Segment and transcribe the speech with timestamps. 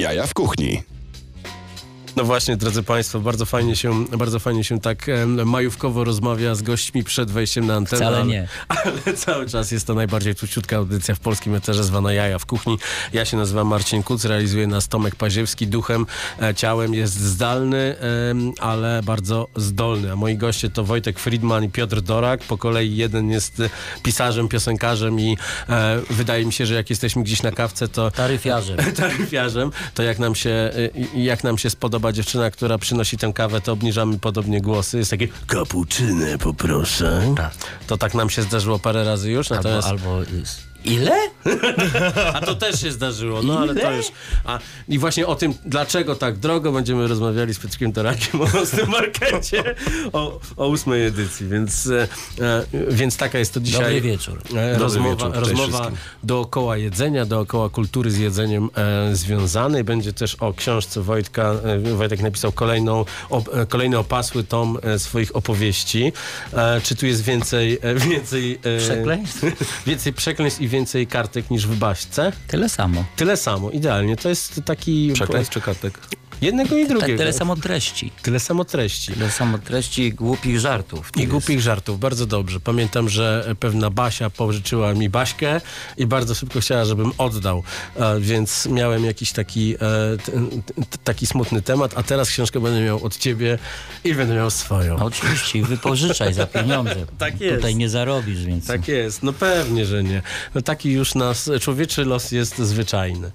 [0.00, 0.82] Jaja w kuchni.
[2.16, 5.06] No właśnie, drodzy Państwo, bardzo fajnie się, bardzo fajnie się tak
[5.44, 8.02] majówkowo rozmawia z gośćmi przed wejściem na antenę.
[8.02, 8.48] Wcale ale- nie.
[8.68, 12.78] Ale cały czas jest to najbardziej tuciutka audycja w polskim eterze zwana Jaja w kuchni.
[13.12, 15.66] Ja się nazywam Marcin Kuc, realizuję nas Tomek Paziewski.
[15.66, 16.06] Duchem,
[16.42, 17.96] e, ciałem jest zdalny,
[18.60, 20.12] ale bardzo zdolny.
[20.12, 22.40] A moi goście to Wojtek Friedman i Piotr Dorak.
[22.40, 23.70] Po kolei jeden jest e,
[24.02, 25.36] pisarzem, piosenkarzem i
[25.68, 28.76] e, wydaje mi się, że jak jesteśmy gdzieś na kawce, to Taryfiarzem.
[28.96, 30.70] taryfiarzem, to jak nam się,
[31.14, 34.98] jak nam się spodoba dziewczyna, która przynosi tę kawę, to obniżamy podobnie głosy.
[34.98, 37.34] Jest takie kapuczynę poproszę.
[37.36, 37.52] Tak.
[37.86, 39.88] To tak nam się zdarzyło parę razy już, Albo, natomiast...
[39.88, 40.69] albo jest.
[40.84, 41.12] Ile?
[42.34, 43.96] A to też się zdarzyło, no ale to Ile?
[43.96, 44.06] już...
[44.44, 48.88] A, I właśnie o tym, dlaczego tak drogo, będziemy rozmawiali z Piotrkiem Torakiem o tym
[48.88, 49.74] markecie
[50.12, 52.08] o, o ósmej edycji, więc, e,
[52.40, 53.80] e, więc taka jest to dzisiaj...
[53.80, 54.42] Dobry wieczór.
[54.56, 55.90] E, rozmowa wieczór, cześć rozmowa
[56.22, 59.84] dookoła jedzenia, dookoła kultury z jedzeniem e, związanej.
[59.84, 61.52] Będzie też o książce Wojtka.
[61.64, 66.12] E, Wojtek napisał kolejną, op, kolejny opasły tom swoich opowieści.
[66.82, 67.78] Czy tu jest więcej...
[67.94, 69.44] Więcej e, Przekleństw?
[69.86, 72.32] Więcej przekleństw i więcej kartek niż w Baśce?
[72.46, 73.04] Tyle samo.
[73.16, 74.16] Tyle samo, idealnie.
[74.16, 75.10] To jest taki...
[75.14, 75.98] Przekleństw czy kartek?
[76.42, 77.18] Jednego i Tak, drugiego.
[77.18, 78.12] tyle samo treści.
[78.22, 79.12] Tyle samo treści.
[79.12, 81.10] Tyle samo treści i głupich żartów.
[81.16, 82.60] I głupich żartów, bardzo dobrze.
[82.60, 85.60] Pamiętam, że pewna Basia pożyczyła mi Baśkę
[85.96, 87.62] i bardzo szybko chciała, żebym oddał,
[87.96, 89.78] e, więc miałem jakiś taki, e,
[91.04, 93.58] taki smutny temat, a teraz książkę będę miał od ciebie
[94.04, 94.98] i będę miał swoją.
[94.98, 96.96] No, oczywiście, i wypożyczaj za pieniądze.
[97.18, 97.56] Tak jest.
[97.56, 98.66] Tutaj nie zarobisz, więc...
[98.66, 100.22] Tak jest, no pewnie, że nie.
[100.54, 103.30] No taki już nas, człowieczy los jest zwyczajny.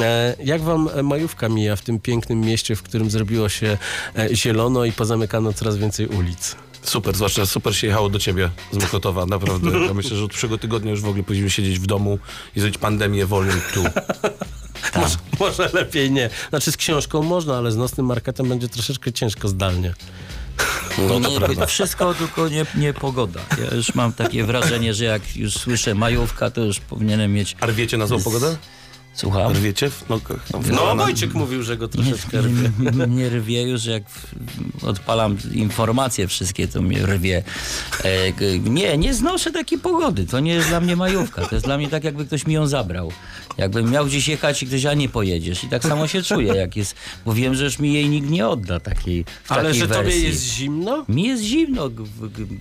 [0.00, 3.78] E, jak wam majówka mija w tym pięknym mieście, w którym zrobiło się
[4.16, 6.56] e, zielono i pozamykano coraz więcej ulic?
[6.82, 9.70] Super, zwłaszcza super się jechało do ciebie z Mokotowa, naprawdę.
[9.86, 12.18] Ja myślę, że od przyszłego tygodnia już w ogóle powinniśmy siedzieć w domu
[12.56, 13.84] i zrobić pandemię wolną tu.
[14.96, 16.30] Może, może lepiej nie.
[16.48, 19.94] Znaczy z książką można, ale z nocnym marketem będzie troszeczkę ciężko zdalnie.
[20.98, 21.66] No to nie.
[21.66, 23.40] Wszystko, tylko nie, nie pogoda.
[23.70, 27.56] Ja już mam takie wrażenie, że jak już słyszę majówka, to już powinienem mieć...
[27.60, 28.56] A rwiecie na złą pogodę?
[29.20, 29.52] Słucham?
[29.52, 29.90] Rwiecie?
[29.90, 30.46] w nogach?
[30.72, 32.70] No, Wojciech mówił, że go troszeczkę rwie.
[33.06, 34.02] Mnie rwie już, jak
[34.82, 37.42] odpalam informacje wszystkie, to mnie rwie.
[38.04, 40.26] E, nie, nie znoszę takiej pogody.
[40.26, 41.46] To nie jest dla mnie majówka.
[41.46, 43.12] To jest dla mnie tak, jakby ktoś mi ją zabrał.
[43.58, 45.64] Jakbym miał gdzieś jechać i ktoś, a nie pojedziesz.
[45.64, 46.94] I tak samo się czuję, jak jest,
[47.24, 50.02] bo wiem, że już mi jej nikt nie odda takiej w Ale takiej że tobie
[50.02, 50.24] wersji.
[50.24, 51.04] jest zimno?
[51.08, 51.90] Mi jest zimno,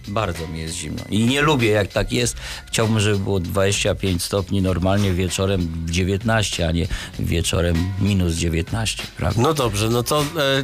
[0.07, 1.03] bardzo mi jest zimno.
[1.09, 2.35] I nie lubię jak tak jest.
[2.67, 6.87] Chciałbym, żeby było 25 stopni normalnie wieczorem 19, a nie
[7.19, 9.41] wieczorem minus 19, prawda?
[9.41, 10.21] No dobrze, no to...
[10.21, 10.63] E,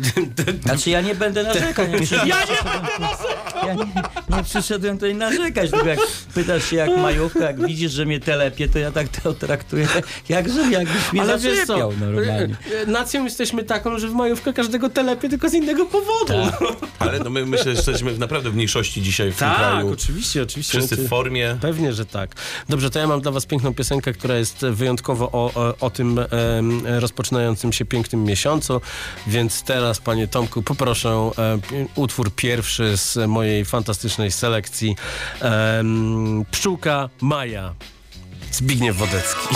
[0.68, 1.90] Znaczy ja nie będę narzekać.
[1.92, 3.66] Ja, przyszedłem, ja nie będę narzekać!
[3.68, 6.00] Ja nie, nie przyszedłem tutaj narzekać, tylko jak
[6.34, 9.88] pytasz się jak majówka, jak widzisz, że mnie telepie, to ja tak to traktuję,
[10.30, 12.56] jak, że jakbyś mnie ale wiesz co, zaczepiał normalnie.
[12.74, 16.34] e, e, nacją jesteśmy taką, że w majówkę każdego telepie tylko z innego powodu.
[17.00, 19.92] Ale no my myślę, że jesteśmy naprawdę w mniejszości dzisiaj w tym Tak, kraju.
[19.92, 20.78] oczywiście, oczywiście.
[20.78, 21.58] Wszyscy w formie.
[21.62, 22.36] Pewnie, że tak.
[22.70, 26.28] Dobrze, to ja mam dla was piękną piosenkę, która jest wyjątkowo o, o, tym em,
[26.86, 28.82] rozpoczynającym się pięknym miesiącu,
[29.28, 31.32] więc teraz, panie Tomku, poproszę e,
[31.96, 34.96] utwór pierwszy z mojej fantastycznej selekcji.
[35.42, 37.74] Em, Pszczółka Maja.
[38.52, 39.48] Zbigniew Wodecki.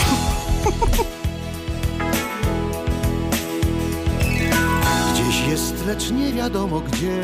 [5.14, 7.22] Gdzieś jest, lecz nie wiadomo gdzie.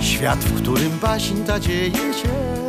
[0.00, 2.61] Świat, w którym baśń ta dzieje się.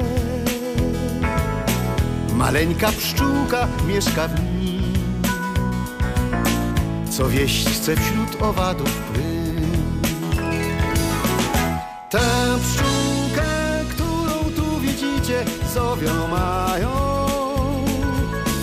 [2.43, 4.93] Maleńka pszczółka mieszka w nim.
[7.09, 10.01] Co wieść chce wśród owadów prym.
[12.09, 12.19] Tę
[12.63, 13.45] pszczółkę,
[13.89, 16.91] którą tu widzicie, zowią mają.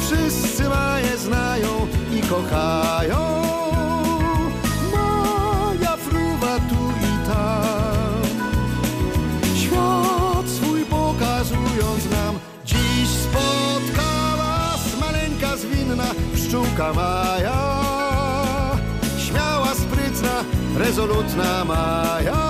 [0.07, 3.40] Wszyscy maje znają i kochają.
[16.89, 17.61] Maja.
[19.19, 20.45] Śmiała, sprytna,
[20.79, 22.43] rezolutna Maja.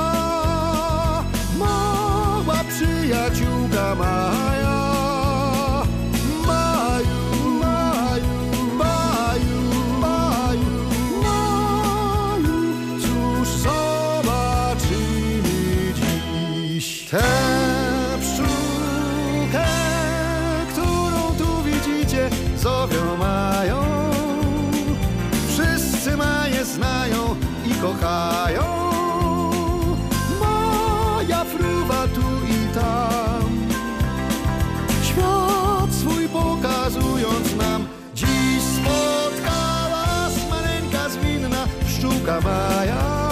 [1.58, 4.79] Mała przyjaciółka Maja.
[42.44, 43.30] Maja.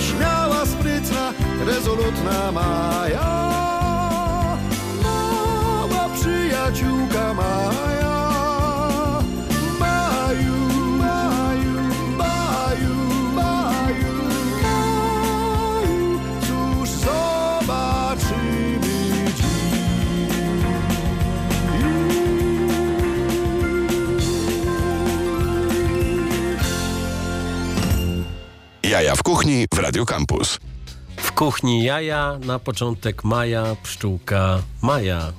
[0.00, 1.32] Śmiała, sprytna,
[1.66, 3.49] rezolutna Maja.
[28.90, 30.58] Jaja w kuchni w Radio Campus.
[31.16, 35.32] W kuchni jaja, na początek maja, pszczółka Maja.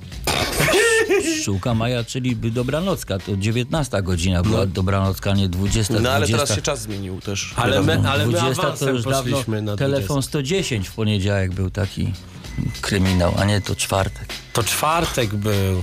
[1.22, 3.18] Pszczółka Maja, czyli by dobranocka.
[3.18, 5.94] To 19 godzina była dobranocka, nie 20.
[5.94, 6.36] No ale 20.
[6.36, 7.54] teraz się czas zmienił też.
[7.56, 10.22] Ale my, ale my 20 to awansem już dawno na telefon 20.
[10.22, 12.12] 110 w poniedziałek był taki
[12.80, 14.28] kryminał, a nie to czwartek.
[14.52, 15.82] To czwartek był.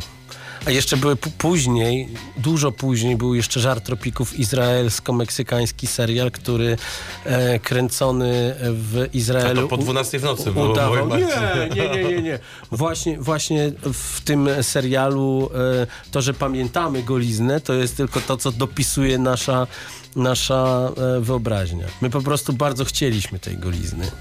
[0.66, 6.78] A jeszcze były później, dużo później, był jeszcze Żar Tropików izraelsko-meksykański serial, który
[7.26, 9.60] e, kręcony w Izraelu.
[9.60, 11.10] A to po 12 w nocy było, udawał.
[11.10, 11.28] Nie,
[11.76, 12.40] nie, nie, nie, nie.
[12.72, 15.50] Właśnie, właśnie w tym serialu
[15.84, 19.68] e, to, że pamiętamy goliznę, to jest tylko to, co dopisuje nasza,
[20.16, 21.86] nasza e, wyobraźnia.
[22.02, 24.12] My po prostu bardzo chcieliśmy tej golizny.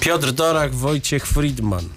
[0.00, 1.88] Piotr Dorak, Wojciech Friedman.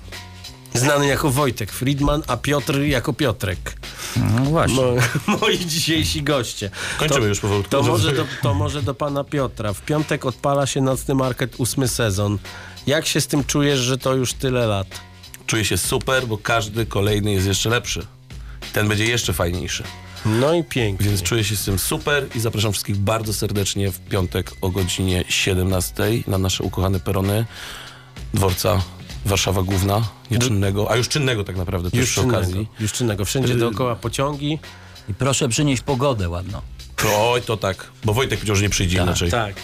[0.74, 3.74] Znany jako Wojtek Friedman, a Piotr jako Piotrek.
[4.16, 4.76] No właśnie.
[4.76, 6.70] Mo, moi dzisiejsi goście.
[6.98, 7.72] Kończymy to, już powolutku.
[7.72, 9.74] To może, do, to może do pana Piotra.
[9.74, 12.38] W piątek odpala się nocny market, ósmy sezon.
[12.88, 14.88] Jak się z tym czujesz, że to już tyle lat?
[15.48, 18.06] Czuję się super, bo każdy kolejny jest jeszcze lepszy.
[18.74, 19.84] Ten będzie jeszcze fajniejszy.
[20.26, 21.08] No i pięknie.
[21.08, 25.24] Więc czuję się z tym super i zapraszam wszystkich bardzo serdecznie w piątek o godzinie
[25.30, 27.46] 17 na nasze ukochane perony
[28.34, 28.82] dworca
[29.26, 30.02] Warszawa Główna,
[30.32, 32.68] nieczynnego, a już czynnego tak naprawdę też już przy czynnego, okazji.
[32.80, 33.26] już czynnego.
[33.26, 34.60] Wszędzie dookoła pociągi.
[35.10, 36.62] I proszę przynieść pogodę ładną.
[36.96, 39.32] To, oj, to tak, bo Wojtek powiedział, że nie przyjdzie inaczej.
[39.32, 39.56] Tak.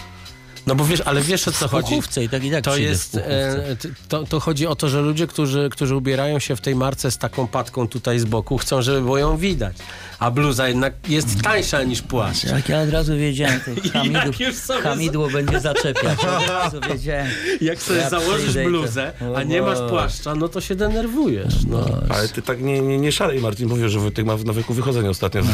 [0.66, 2.00] No bo wiesz, ale wiesz o co W chodzi?
[2.24, 3.76] i tak i tak To jest, e,
[4.08, 7.18] to, to chodzi o to, że ludzie, którzy, którzy ubierają się w tej marce z
[7.18, 9.76] taką patką tutaj z boku, chcą, żeby było ją widać.
[10.18, 12.44] A bluza jednak jest tańsza niż płaszcz.
[12.44, 13.70] Jak ja od razu wiedziałem, to
[14.52, 16.18] sobie hamidło będzie zaczepiać.
[16.24, 17.28] Od razu wiedziałem.
[17.60, 21.54] Jak sobie Ja założysz bluzę, a nie masz płaszcza, no to się denerwujesz.
[21.68, 21.86] No.
[22.08, 23.68] Ale ty tak nie, nie, nie szalej, Marcin.
[23.68, 25.42] Mówię, że Wojtek ma w nawyku wychodzenia ostatnio.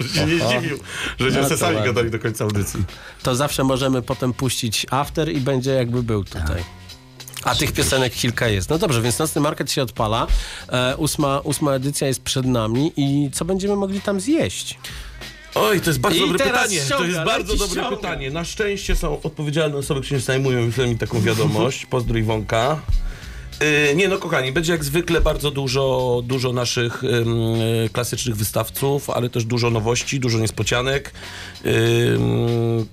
[0.00, 0.78] Że się nie zdziwił,
[1.18, 2.84] że No sami gadali do końca audycji.
[3.22, 6.79] To zawsze możemy potem puścić after i będzie jakby był tutaj.
[7.44, 8.70] A tych piosenek kilka jest.
[8.70, 10.26] No dobrze, więc nocny market się odpala.
[10.68, 14.78] E, ósma, ósma edycja jest przed nami i co będziemy mogli tam zjeść?
[15.54, 16.80] Oj, to jest bardzo I dobre teraz pytanie.
[16.80, 17.96] to ściąga, jest bardzo leci dobre ściąga.
[17.96, 18.30] pytanie.
[18.30, 21.86] Na szczęście są odpowiedzialne osoby, które się zajmują i mi taką wiadomość.
[21.86, 22.80] Pozdro Iwonka.
[23.88, 29.10] Yy, nie no, kochani, będzie jak zwykle bardzo dużo, dużo naszych ym, y, klasycznych wystawców,
[29.10, 31.12] ale też dużo nowości, dużo niespodzianek.
[31.66, 32.86] Ym,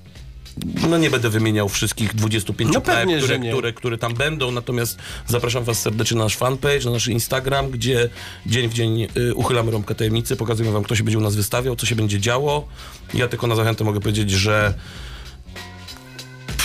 [0.90, 5.00] no nie będę wymieniał wszystkich 25 No knajp, pewnie, które, które, które tam będą, natomiast
[5.28, 8.10] zapraszam was serdecznie na nasz fanpage, na nasz Instagram, gdzie
[8.46, 11.76] dzień w dzień y, uchylamy rąbkę tajemnicy, pokazujemy wam, kto się będzie u nas wystawiał,
[11.76, 12.68] co się będzie działo.
[13.14, 14.74] Ja tylko na zachętę mogę powiedzieć, że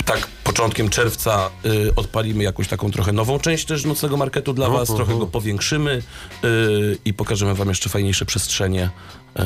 [0.05, 4.89] tak początkiem czerwca y, odpalimy jakąś taką trochę nową część też nocnego marketu dla was,
[4.89, 6.03] trochę go powiększymy
[6.45, 8.91] y, i pokażemy wam jeszcze fajniejsze przestrzenie
[9.39, 9.43] y,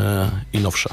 [0.52, 0.88] i nowsze.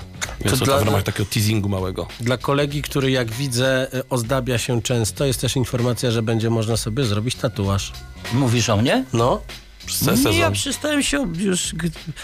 [0.45, 2.07] Więc to, dla- to w ramach takiego teasingu małego.
[2.19, 6.77] Dla kolegi, który jak widzę e, ozdabia się często, jest też informacja, że będzie można
[6.77, 7.91] sobie zrobić tatuaż.
[8.33, 9.05] Mówisz o mnie?
[9.13, 9.41] No,
[9.85, 10.53] Przez cały Nie, ja sezon.
[10.53, 11.73] przestałem się już,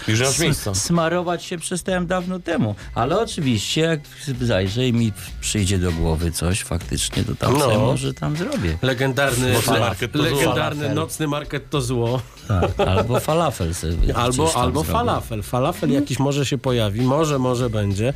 [0.08, 0.74] Już s- miejsca.
[0.74, 2.74] smarować się przestałem dawno temu.
[2.94, 4.00] Ale oczywiście jak
[4.40, 7.60] zajrzę i mi przyjdzie do głowy coś faktycznie, to tam No.
[7.60, 8.78] sobie może tam zrobię.
[8.82, 10.24] legendarny, Nocny market to zło.
[10.30, 10.94] legendarny Falafel.
[10.94, 12.22] nocny market to zło.
[12.48, 12.80] Tak.
[12.88, 14.92] Albo falafel sobie Albo, albo zrobię.
[14.98, 15.42] falafel.
[15.42, 18.14] Falafel jakiś może się pojawi, może, może będzie.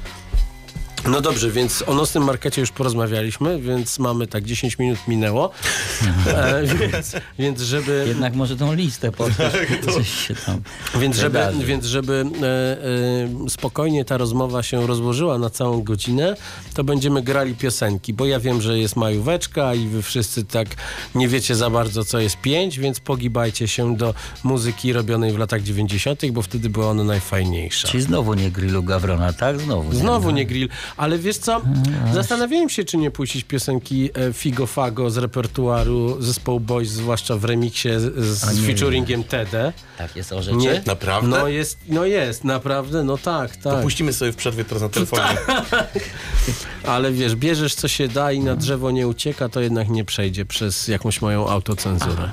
[1.08, 5.50] No dobrze, więc o nocnym markecie już porozmawialiśmy, więc mamy tak 10 minut minęło.
[6.26, 8.04] E, więc, więc żeby.
[8.08, 9.44] Jednak może tą listę poszło,
[9.94, 10.60] coś się tam
[11.00, 11.64] Więc żeby, wydarzy.
[11.64, 16.36] więc żeby e, e, spokojnie ta rozmowa się rozłożyła na całą godzinę,
[16.74, 20.68] to będziemy grali piosenki, bo ja wiem, że jest majóweczka i wy wszyscy tak
[21.14, 25.62] nie wiecie za bardzo, co jest pięć, więc pogibajcie się do muzyki robionej w latach
[25.62, 27.88] 90., bo wtedy była ona najfajniejsza.
[27.88, 29.60] Czyli znowu nie grillu Gawrona, tak?
[29.60, 29.94] Znowu.
[29.94, 31.60] Znowu nie grill, ale wiesz co?
[32.12, 37.44] Zastanawiałem się, czy nie puścić piosenki e, Figo Fago z repertuaru zespołu Boys, zwłaszcza w
[37.44, 39.72] remiksie z, z featuringiem TD.
[39.98, 40.56] Tak jest o rzeczy?
[40.56, 40.82] Nie?
[40.86, 41.28] Naprawdę?
[41.28, 43.82] No jest, no jest, naprawdę, no tak, tak.
[43.82, 45.36] Puścimy sobie w przerwie teraz na telefonie.
[46.86, 50.44] Ale wiesz, bierzesz co się da i na drzewo nie ucieka, to jednak nie przejdzie
[50.44, 52.30] przez jakąś moją autocenzurę.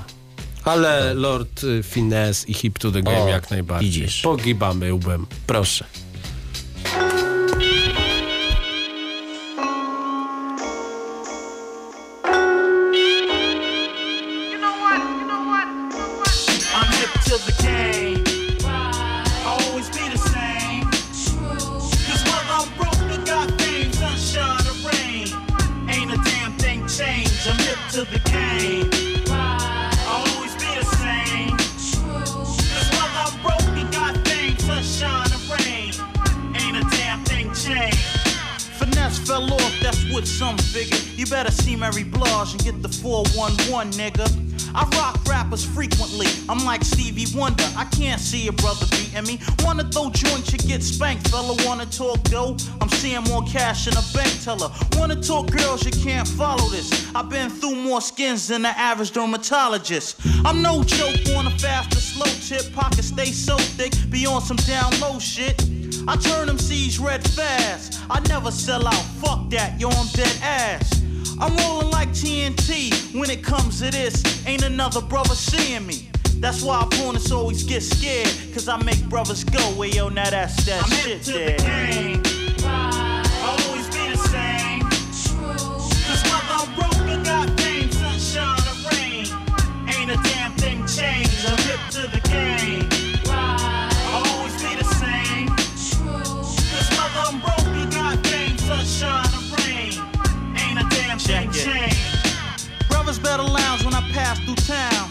[0.64, 3.90] Ale Lord y, Finesse i Hip to the Game O, jak najbardziej.
[3.90, 4.20] widzisz.
[4.20, 5.26] Pogibamy łbem.
[5.46, 5.84] Proszę.
[41.16, 44.52] You better see Mary Blige and get the 411, nigga.
[44.74, 46.26] I rock rappers frequently.
[46.48, 47.68] I'm like Stevie Wonder.
[47.76, 49.38] I can't see a brother beating me.
[49.60, 51.28] Wanna throw joints, you get spanked.
[51.28, 52.56] Fella wanna talk dough?
[52.80, 54.70] I'm seeing more cash in a bank teller.
[54.96, 57.06] Wanna talk girls, you can't follow this.
[57.14, 60.16] I've been through more skins than the average dermatologist.
[60.44, 62.72] I'm no joke on a fast or slow tip.
[62.74, 65.62] Pockets stay so thick, be on some down low shit.
[66.08, 68.00] I turn them C's red fast.
[68.10, 69.04] I never sell out.
[69.20, 71.01] Fuck that, yo, I'm dead ass.
[71.42, 74.46] I'm rolling like TNT when it comes to this.
[74.46, 76.08] Ain't another brother seeing me.
[76.36, 78.28] That's why opponents always get scared.
[78.54, 82.31] Cause I make brothers go, well, yo, now that's that I'm shit there.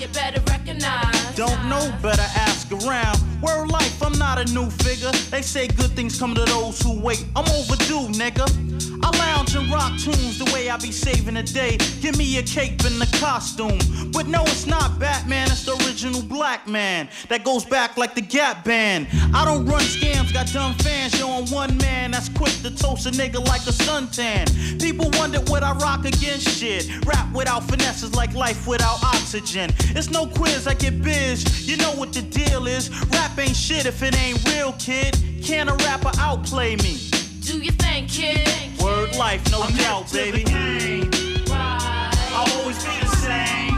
[0.02, 1.36] You better recognize.
[1.36, 3.20] Don't know, better ask around.
[3.40, 5.12] Word life, I'm not a new figure.
[5.30, 7.24] They say good things come to those who wait.
[7.36, 8.91] I'm overdue, nigga.
[9.18, 11.78] Lounge and rock tunes the way I be saving the day.
[12.02, 13.80] Give me a cape and a costume.
[14.12, 17.10] But no, it's not Batman, it's the original black man.
[17.30, 19.08] That goes back like the Gap Band.
[19.34, 21.12] I don't run scams, got dumb fans.
[21.42, 24.46] I'm one man that's quick to toast a nigga like a suntan.
[24.80, 26.88] People wonder what I rock against shit.
[27.06, 29.72] Rap without finesse is like life without oxygen.
[29.96, 31.68] It's no quiz, I get biz.
[31.68, 32.90] You know what the deal is.
[33.08, 35.18] Rap ain't shit if it ain't real, kid.
[35.44, 37.21] Can a rapper outplay me?
[37.52, 38.48] Do you think, kid?
[38.82, 40.46] Word life, no I'm doubt, baby.
[40.46, 41.10] game.
[41.52, 43.71] I'll always be the same.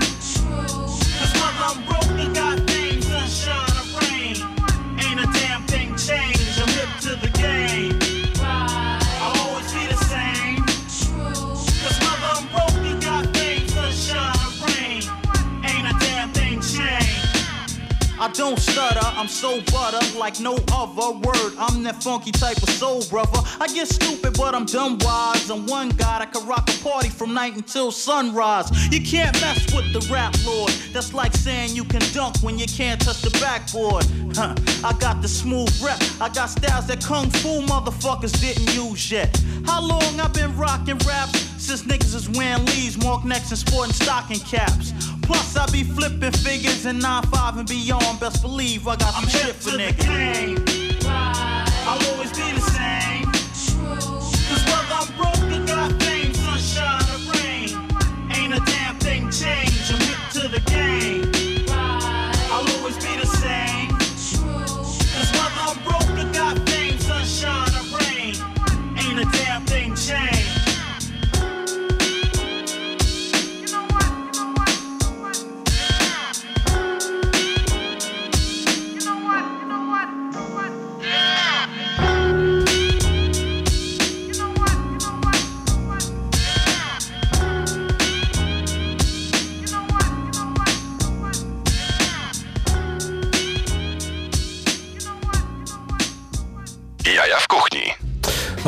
[18.23, 21.55] I don't stutter, I'm so butter like no other word.
[21.59, 23.41] I'm that funky type of soul brother.
[23.59, 25.49] I get stupid, but I'm dumb wise.
[25.49, 28.71] I'm one god, I can rock a party from night until sunrise.
[28.93, 30.71] You can't mess with the rap lord.
[30.93, 34.05] That's like saying you can dunk when you can't touch the backboard.
[34.37, 34.55] Huh.
[34.87, 39.37] I got the smooth rep, I got styles that kung fu motherfuckers didn't use yet.
[39.65, 41.41] How long I been rocking raps?
[41.61, 44.93] Since niggas is wearing leaves, mark necks, and sporting stocking caps.
[45.23, 48.19] Plus, I be flipping figures in 9-5 and beyond.
[48.19, 49.97] Best believe I got some I'm shit for niggas.
[49.99, 50.99] game.
[51.85, 53.22] I'll always be the same.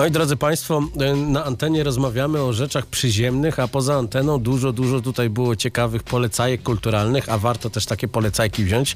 [0.05, 0.81] Moi drodzy Państwo,
[1.13, 6.03] y, na antenie rozmawiamy o rzeczach przyziemnych, a poza anteną dużo, dużo tutaj było ciekawych
[6.03, 8.95] polecajek kulturalnych, a warto też takie polecajki wziąć.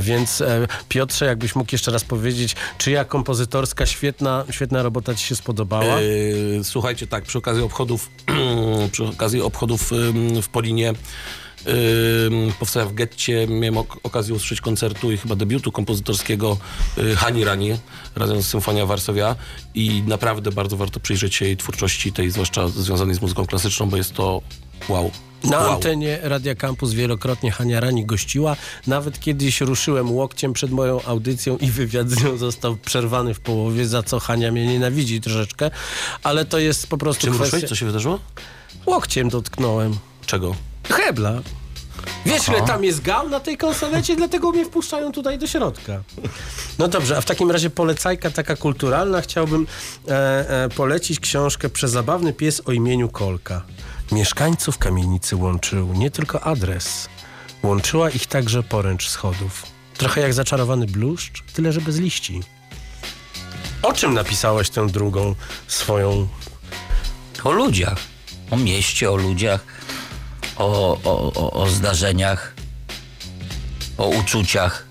[0.00, 5.36] Więc e, Piotrze, jakbyś mógł jeszcze raz powiedzieć, czyja kompozytorska świetna, świetna robota Ci się
[5.36, 6.00] spodobała?
[6.00, 8.10] Yy, słuchajcie, tak, przy okazji obchodów,
[8.92, 9.90] przy okazji obchodów
[10.42, 10.92] w Polinie
[12.58, 16.58] powstała w getcie, miałem ok- okazję usłyszeć koncertu i chyba debiutu kompozytorskiego
[16.98, 17.78] y, Hani Rani
[18.16, 19.36] razem z Symfonia Warszawia
[19.74, 23.96] i naprawdę bardzo warto przyjrzeć się jej twórczości, tej zwłaszcza związanej z muzyką klasyczną, bo
[23.96, 24.42] jest to
[24.88, 25.10] wow.
[25.44, 25.72] Na wow.
[25.72, 28.56] antenie Radia Campus wielokrotnie Hania Rani gościła.
[28.86, 33.86] Nawet kiedyś ruszyłem łokciem przed moją audycją i wywiad z nią został przerwany w połowie,
[33.86, 35.70] za co Hania mnie nienawidzi troszeczkę.
[36.22, 37.56] Ale to jest po prostu Czym kwestia...
[37.56, 37.68] ruszyłeś?
[37.68, 38.18] Co się wydarzyło?
[38.86, 39.96] Łokciem dotknąłem.
[40.26, 40.54] Czego?
[40.90, 41.42] Hebla.
[42.26, 46.02] Wiesz, ile tam jest gał na tej konsolecie, dlatego mnie wpuszczają tutaj do środka.
[46.78, 49.20] No dobrze, a w takim razie polecajka taka kulturalna.
[49.20, 49.66] Chciałbym
[50.08, 53.62] e, e, polecić książkę Przezabawny pies o imieniu Kolka.
[54.12, 57.08] Mieszkańców kamienicy łączył nie tylko adres.
[57.62, 59.62] Łączyła ich także poręcz schodów.
[59.98, 62.42] Trochę jak zaczarowany bluszcz, tyle że bez liści.
[63.82, 65.34] O czym napisałaś tę drugą
[65.66, 66.28] swoją...
[67.44, 67.98] O ludziach.
[68.50, 69.64] O mieście, o ludziach,
[70.56, 72.54] o, o, o, o zdarzeniach,
[73.98, 74.86] o uczuciach.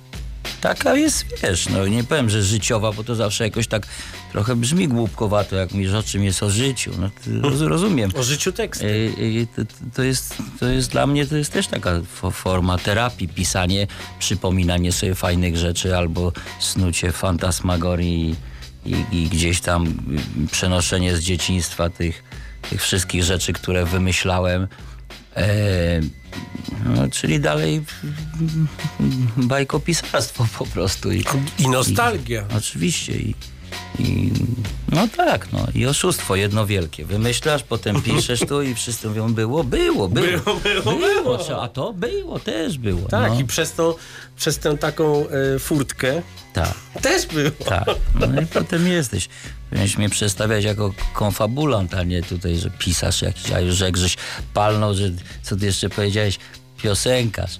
[0.61, 3.87] Taka jest, wiesz, no nie powiem, że życiowa, bo to zawsze jakoś tak
[4.31, 6.91] trochę brzmi głupkowato, jak mówisz o czym jest o życiu.
[6.99, 7.09] No,
[7.49, 8.11] roz- rozumiem.
[8.15, 8.85] O życiu teksty.
[8.85, 9.61] Y, y, to,
[9.95, 11.91] to, jest, to jest dla mnie to jest też taka
[12.21, 13.87] fo- forma terapii, pisanie,
[14.19, 18.35] przypominanie sobie fajnych rzeczy albo snucie fantasmagorii
[18.85, 22.23] i, i gdzieś tam y, przenoszenie z dzieciństwa tych,
[22.69, 24.67] tych wszystkich rzeczy, które wymyślałem.
[25.35, 26.01] E,
[26.85, 27.81] no, czyli dalej
[29.37, 31.11] bajkopisarstwo po prostu.
[31.11, 31.23] I,
[31.59, 32.45] I nostalgia.
[32.57, 33.13] Oczywiście.
[33.13, 33.35] I,
[33.99, 34.31] i,
[34.91, 37.05] no tak, no i oszustwo jedno wielkie.
[37.05, 40.27] Wymyślasz, potem piszesz tu i wszyscy mówią, było, było, było.
[40.27, 41.37] Było, było, było.
[41.37, 43.07] Co, A to było, też było.
[43.07, 43.97] Tak, no, i przez, to,
[44.37, 46.21] przez tę taką e, furtkę
[46.53, 47.51] tak, też było.
[47.65, 47.85] tak.
[48.19, 49.29] No i potem jesteś.
[49.75, 54.17] Powinieneś mnie przedstawiać jako konfabulant, a nie tutaj, że pisarz jakiś, a już jak żeś
[54.53, 55.03] palnął, że
[55.43, 56.39] co ty jeszcze powiedziałeś,
[56.83, 57.59] piosenkarz.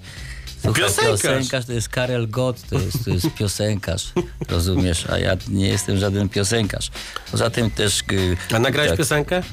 [0.62, 1.22] Słuchaj, Piosenkarz.
[1.22, 4.14] piosenkarz to jest Karel Gott, to jest, to jest piosenkarz,
[4.50, 5.06] rozumiesz?
[5.10, 6.92] A ja nie jestem żaden piosenkarz.
[7.32, 8.00] Poza tym też...
[8.12, 9.44] y, A nagrałeś tak, piosenkę?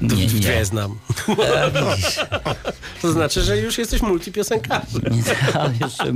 [0.00, 0.26] Nie, nie.
[0.26, 0.98] Dwie znam.
[1.28, 2.16] A, widzisz.
[3.02, 5.02] To znaczy, że już jesteś multipiosenkarzem.
[5.10, 5.22] Nie,
[5.60, 6.12] ale jeszcze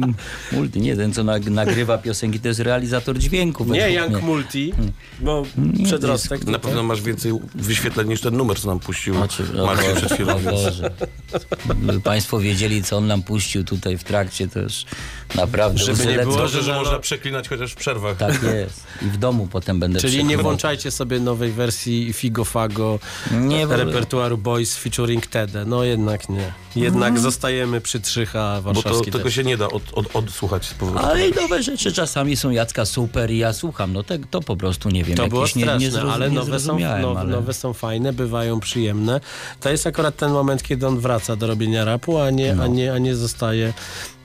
[0.52, 3.64] multi, nie ten, co nag, nagrywa piosenki, to jest realizator dźwięku.
[3.64, 4.22] Nie, Young mnie.
[4.22, 4.72] Multi,
[5.20, 6.44] bo Nie, przedrostek.
[6.44, 9.46] Na pewno masz więcej wyświetleń niż ten numer, co nam puścił Marcin
[9.96, 10.40] przed chwilą.
[11.66, 14.84] Gdyby Państwo wiedzieli, co on nam puścił tutaj w trakcie, to już
[15.34, 18.16] naprawdę Żeby nie było, Dobrze, że no- można przeklinać chociaż w przerwach.
[18.16, 18.84] Tak jest.
[19.02, 20.42] I w domu potem będę Czyli nie przeklinał.
[20.42, 22.98] włączajcie sobie nowej wersji Figo Fago
[23.32, 25.64] Nie, repertuaru Boys featuring Tede.
[25.64, 26.52] No jednak nie.
[26.76, 31.08] Jednak zostajemy przy 3H Bo to, tego się nie da od, od, odsłuchać z powrotem.
[31.10, 33.92] Ale i nowe rzeczy czasami są Jacka super i ja słucham.
[33.92, 35.16] No te, to po prostu nie wiem.
[35.16, 37.30] To było nie, straszne, nie zrozum- ale nie nowe są, nowe, ale...
[37.30, 39.20] nowe są fajne, bywają przyjemne.
[39.60, 42.92] To jest akurat ten moment, kiedy on wraca do robienia rapu, a nie, a nie,
[42.92, 43.72] a nie zostaje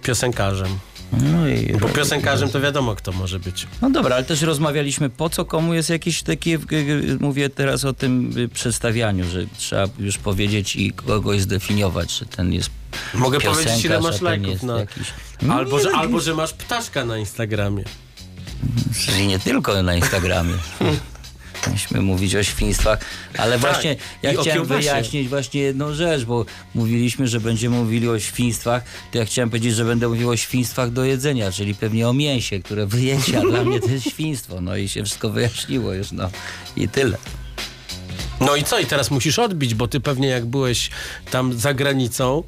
[0.03, 0.79] piosenkarzem.
[1.13, 1.77] No, i...
[1.81, 3.67] Bo piosenkarzem to wiadomo, kto może być.
[3.81, 7.85] no dobra, ale też rozmawialiśmy, po co komu jest jakieś takie, g- g- mówię teraz
[7.85, 12.69] o tym y, przedstawianiu, że trzeba już powiedzieć i kogoś zdefiniować, że ten jest
[13.13, 14.79] Mogę powiedzieć, ile masz lajków na...
[14.79, 15.07] jakiś...
[15.49, 17.83] Albo, Nie, że, no, albo, że masz ptaszka na Instagramie.
[18.99, 20.53] Czyli nie tylko na Instagramie.
[21.67, 22.99] Myśmy mówić o świństwach,
[23.37, 26.45] ale właśnie ja chciałem wyjaśnić właśnie jedną rzecz, bo
[26.75, 30.91] mówiliśmy, że będziemy mówili o świństwach, to ja chciałem powiedzieć, że będę mówił o świństwach
[30.91, 34.61] do jedzenia, czyli pewnie o mięsie, które wyjęcie, a dla mnie to jest świństwo.
[34.61, 36.29] No i się wszystko wyjaśniło już, no
[36.75, 37.17] i tyle.
[38.41, 38.79] No i co?
[38.79, 40.89] I teraz musisz odbić, bo ty pewnie jak byłeś
[41.31, 42.43] tam za granicą,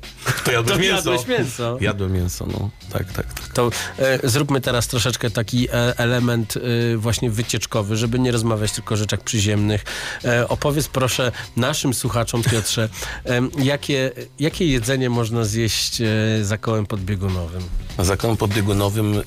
[0.45, 1.11] To jadłeś to mięso.
[1.11, 1.77] jadłeś mięso.
[1.81, 2.69] Jadłem mięso, no.
[2.93, 3.47] Tak, tak, tak.
[3.47, 6.53] To e, zróbmy teraz troszeczkę taki e, element
[6.93, 9.83] e, właśnie wycieczkowy, żeby nie rozmawiać tylko o rzeczach przyziemnych.
[10.25, 12.89] E, opowiedz proszę naszym słuchaczom, Piotrze,
[13.25, 16.05] e, jakie, jakie jedzenie można zjeść e,
[16.45, 17.61] za kołem podbiegunowym?
[17.97, 19.25] Na zakonem podbiegunowym w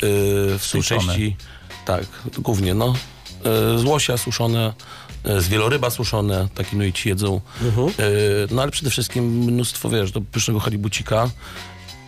[0.72, 1.00] tej Suszone.
[1.00, 1.37] części,
[1.87, 2.05] tak,
[2.38, 2.94] głównie, no.
[3.45, 4.73] Yy, z łosia suszone,
[5.25, 7.41] yy, z wieloryba suszone, taki no i ci jedzą.
[7.87, 7.95] Yy,
[8.51, 11.31] no ale przede wszystkim mnóstwo, wiesz, do pysznego halibucika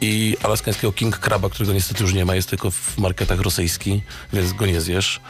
[0.01, 4.53] i alaskańskiego king craba, którego niestety już nie ma, jest tylko w marketach rosyjski, więc
[4.53, 5.21] go nie zjesz,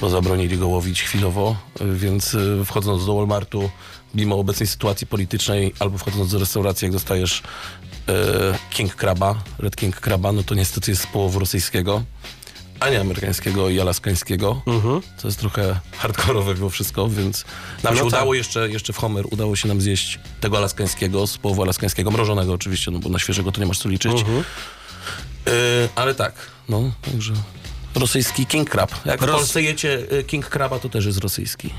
[0.00, 3.70] bo zabronili go łowić chwilowo, więc wchodząc do Walmartu,
[4.14, 7.42] mimo obecnej sytuacji politycznej, albo wchodząc do restauracji, jak dostajesz
[8.70, 12.02] king craba, red king craba, no to niestety jest z połowu rosyjskiego,
[12.82, 14.62] a nie amerykańskiego i alaskańskiego.
[15.22, 17.44] To jest trochę hardkorowe było wszystko, więc
[17.82, 18.06] nam No się tak.
[18.08, 22.52] udało jeszcze, jeszcze w Homer, udało się nam zjeść tego alaskańskiego, z połowu alaskańskiego, mrożonego
[22.52, 24.12] oczywiście, no bo na świeżego to nie masz co liczyć.
[25.46, 25.52] Yy,
[25.94, 26.32] ale tak,
[26.68, 27.32] no, także
[27.94, 28.90] rosyjski king crab.
[29.06, 31.70] Jak w Ros- Polsce jecie y, king craba, to też jest rosyjski.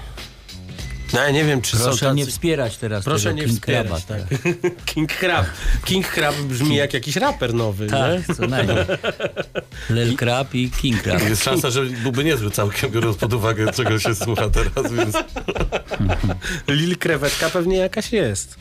[1.14, 2.16] No ja nie wiem, czy są Proszę tacy...
[2.16, 4.40] nie wspierać teraz Proszę tego nie King wspierać, Craba, tak.
[4.94, 5.46] King Crab.
[5.86, 7.90] King Crab brzmi jak jakiś raper nowy, nie?
[7.90, 8.78] Tak, co najmniej.
[9.90, 11.30] Lil Crab i King Crab.
[11.30, 15.16] Jest szansa, że byłby niezły całkiem, biorąc pod uwagę, czego się słucha teraz, więc...
[16.68, 18.58] Lil krewetka pewnie jakaś jest.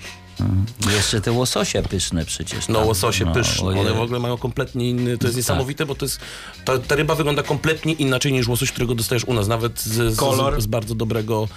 [0.95, 2.69] Jeszcze te łososie pyszne przecież.
[2.69, 2.89] No tam.
[2.89, 3.81] łososie No, pyszne, ojej.
[3.81, 6.21] one w ogóle mają kompletnie inny, to jest niesamowite, bo to jest,
[6.65, 10.17] ta, ta ryba wygląda kompletnie inaczej niż łosoś, którego dostajesz u nas, nawet z, z,
[10.17, 11.49] z, z bardzo dobrego,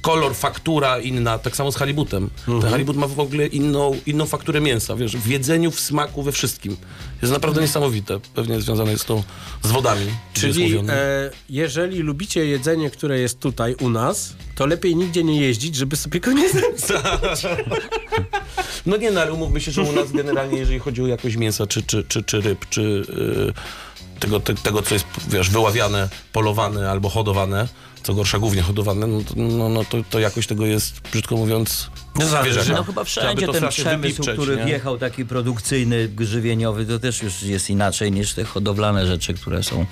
[0.00, 2.30] kolor, faktura inna, tak samo z halibutem.
[2.46, 6.32] Ten halibut ma w ogóle inną, inną fakturę mięsa, wiesz, w jedzeniu, w smaku, we
[6.32, 6.76] wszystkim.
[7.22, 9.24] Jest naprawdę niesamowite, pewnie związane jest to
[9.62, 10.06] z wodami.
[10.32, 15.74] Czyli e, jeżeli lubicie jedzenie, które jest tutaj u nas, to lepiej nigdzie nie jeździć,
[15.74, 16.96] żeby sobie go nie zepsuć.
[18.86, 21.66] No nie, no ale umówmy się, że u nas generalnie, jeżeli chodzi o jakość mięsa,
[21.66, 23.52] czy, czy, czy, czy ryb, czy yy,
[24.20, 27.68] tego, te, tego, co jest, wiesz, wyławiane, polowane albo hodowane,
[28.02, 31.90] co gorsza, głównie hodowane, no, to, no, no to, to jakość tego jest, brzydko mówiąc,
[32.18, 32.72] No zależy.
[32.72, 34.64] No chyba wszędzie ten przemysł, który nie?
[34.64, 39.86] wjechał taki produkcyjny, żywieniowy, to też już jest inaczej niż te hodowlane rzeczy, które są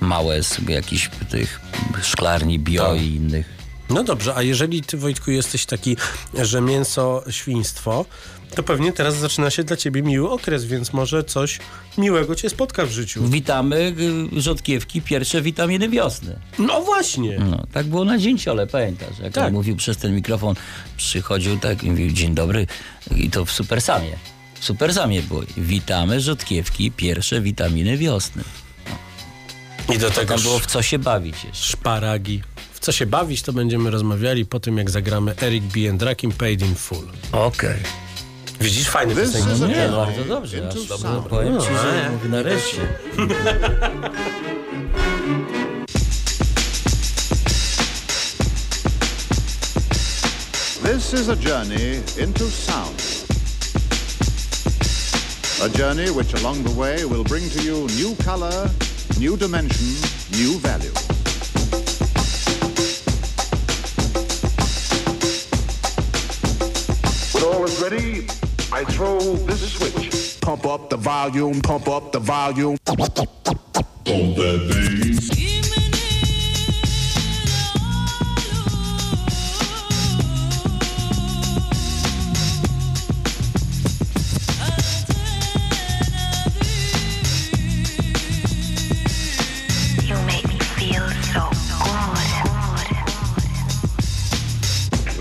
[0.00, 1.60] małe z jakichś tych
[2.02, 3.02] szklarni bio Tak.
[3.02, 3.56] i innych.
[3.90, 5.96] No dobrze, a jeżeli ty Wojtku jesteś taki,
[6.42, 8.04] że mięso, świństwo,
[8.54, 11.58] to pewnie teraz zaczyna się dla ciebie miły okres, więc może coś
[11.98, 13.28] miłego cię spotka w życiu.
[13.28, 13.94] Witamy
[14.36, 16.38] y, rzodkiewki, pierwsze witaminy wiosny.
[16.58, 17.38] No właśnie.
[17.38, 19.18] No, tak było na dzięciole, pamiętasz?
[19.22, 19.46] Jak Tak.
[19.46, 20.54] on mówił przez ten mikrofon,
[20.96, 22.66] przychodził tak i mówił dzień dobry
[23.16, 24.16] i to w Super Samie.
[24.60, 25.42] W Super Samie było.
[25.56, 28.42] Witamy rzodkiewki, pierwsze witaminy wiosny.
[29.94, 31.62] I do tego tam było w co się bawić jeszcze.
[31.68, 32.42] szparagi.
[32.72, 35.90] W co się bawić, to będziemy rozmawiali po tym, jak zagramy Eric B.
[35.90, 37.06] and Rakim Paid in Full.
[37.32, 37.76] Okej.
[38.60, 39.50] Widzisz, fajny piosenka.
[39.64, 40.68] a Nie, bardzo dobrze.
[40.68, 41.04] Aż, sound.
[41.04, 42.80] no, powiem ci, No, że e, mówię nareszcie.
[50.82, 52.96] This is a journey into sound.
[55.62, 58.70] A journey which along the way will bring to you new color,
[59.18, 59.86] new dimension,
[60.32, 60.92] new value.
[67.32, 68.26] When all is ready,
[68.72, 70.40] I throw this switch.
[70.40, 72.76] Pump up the volume, pump up the volume.
[74.06, 75.45] You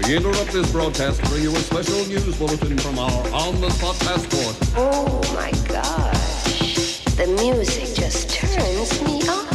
[0.07, 4.55] We interrupt this broadcast to bring you a special news bulletin from our on-the-spot passport.
[4.77, 6.99] Oh my gosh.
[7.15, 9.47] The music just turns me on.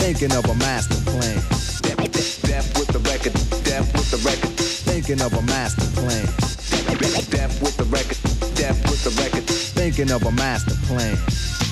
[0.00, 1.36] Thinking of a master plan.
[2.48, 4.56] Death with the record, death with the record.
[4.56, 6.24] Thinking of a master plan.
[7.28, 8.16] Death with the record,
[8.54, 9.44] death with the record.
[9.44, 11.18] Thinking of a master plan.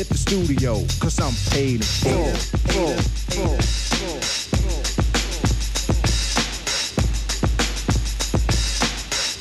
[0.00, 2.34] Hit the studio, cause I'm paid in full.
[2.72, 2.96] full,
[3.36, 4.20] full, full.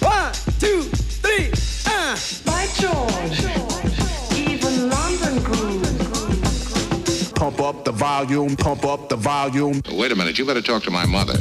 [0.09, 0.81] One, two,
[1.23, 1.53] three,
[1.85, 2.17] uh.
[2.43, 3.39] By George.
[4.37, 7.33] Even London groove.
[7.35, 9.81] Pump up the volume, pump up the volume.
[9.93, 11.37] Wait a minute, you better talk to my mother.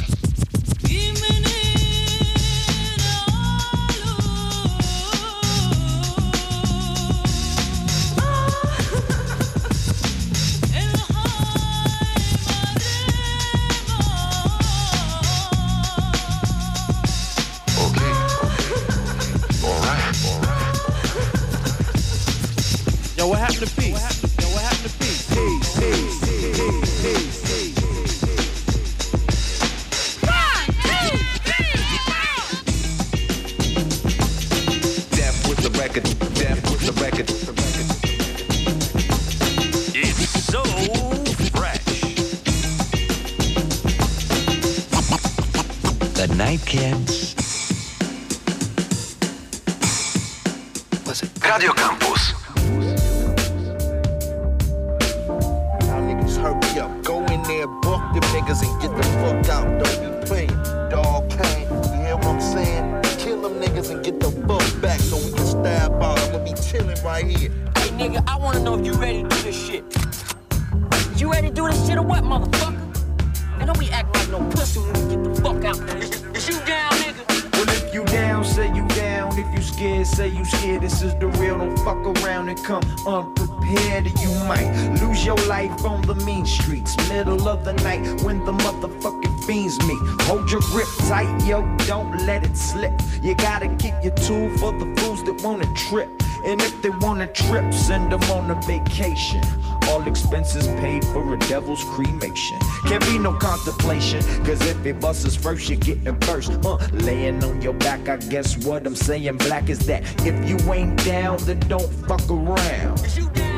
[93.21, 96.09] You gotta keep your tool for the fools that wanna trip.
[96.45, 99.43] And if they wanna trip, send them on a vacation.
[99.89, 102.59] all expenses paid for a devil's cremation.
[102.85, 106.51] Can't be no contemplation, cause if it busts us first, you're getting first.
[106.63, 110.57] Uh, laying on your back, I guess what I'm saying black is that if you
[110.71, 113.48] ain't down, then don't fuck around.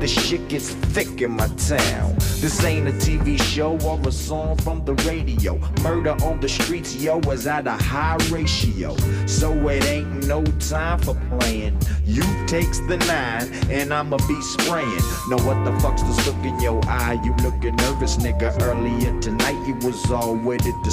[0.00, 2.14] The shit gets thick in my town.
[2.40, 5.58] This ain't a TV show or a song from the radio.
[5.82, 8.96] Murder on the streets, yo, is at a high ratio.
[9.26, 11.76] So it ain't no time for playing.
[12.04, 15.02] You takes the nine, and I'ma be spraying.
[15.28, 17.20] Know what the fuck's this look in your eye?
[17.24, 18.56] You looking nervous, nigga.
[18.62, 20.90] Earlier tonight, you was all wet at the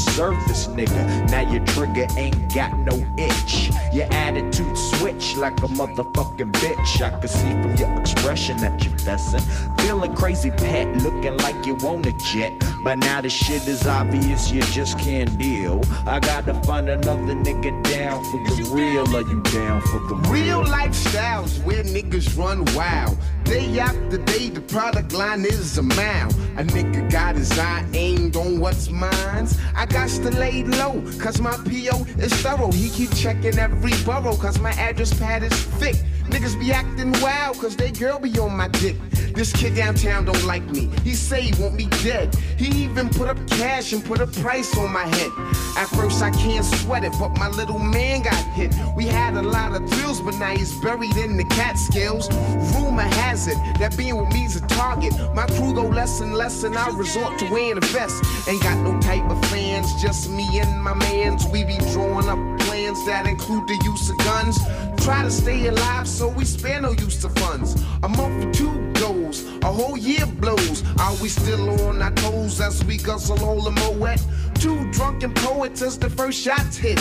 [0.48, 1.30] this nigga.
[1.30, 3.70] Now your trigger ain't got no itch.
[3.94, 7.02] Your attitude switch like a motherfucking bitch.
[7.02, 9.42] I can see from your expression that you're fessing.
[9.82, 12.54] Feeling crazy, pet, looking like you want a jet.
[12.84, 15.82] But now the shit is obvious, you just can't deal.
[16.06, 19.06] I gotta find another nigga down for the real.
[19.16, 23.18] Are you down for the Real lifestyles where niggas run wild.
[23.44, 26.30] Day after day, the product line is a mile.
[26.58, 29.48] A nigga got his eye aimed on what's mine.
[29.76, 32.72] I got to lay low, cause my PO is thorough.
[32.72, 35.96] He keep checking every borough, cause my address pad is thick.
[36.30, 38.96] Niggas be acting wild, cause they girl be on my dick.
[39.36, 40.90] This kid downtown don't like me.
[41.04, 42.34] He say he want me dead.
[42.58, 45.32] He even put up cash and put a price on my head.
[45.78, 48.74] At first I can't sweat it, but my little man got hit.
[48.96, 52.30] We had a lot of thrills, but now he's buried in the cat Catskills.
[52.76, 55.14] Rumor has it that being with me's a target.
[55.34, 58.24] My crew go less and less, and I resort to wearing a vest.
[58.48, 61.46] Ain't got no type of fans, just me and my mans.
[61.48, 64.58] We be drawing up plans that include the use of guns.
[65.06, 67.76] Try to stay alive, so we spare no use of funds.
[68.02, 70.84] A month or two goes, a whole year blows.
[71.00, 74.20] Are we still on our toes as we guzzle all the moet?
[74.56, 77.00] Two drunken poets as the first shots hit.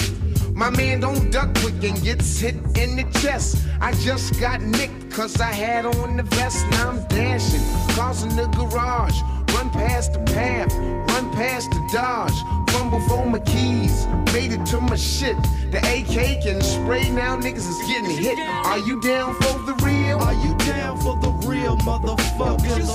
[0.52, 3.66] My man don't duck quick and gets hit in the chest.
[3.80, 6.62] I just got nicked cause I had on the vest.
[6.72, 7.62] Now I'm dashing,
[7.96, 9.18] causing the garage.
[9.54, 10.74] Run past the path,
[11.12, 12.34] run past the dodge.
[12.70, 15.36] Fumble for my keys, made it to my shit.
[15.70, 18.38] The AK can spray now, niggas is getting hit.
[18.40, 20.18] Are you down for the real?
[20.18, 22.90] Are you down for the real, motherfuckers?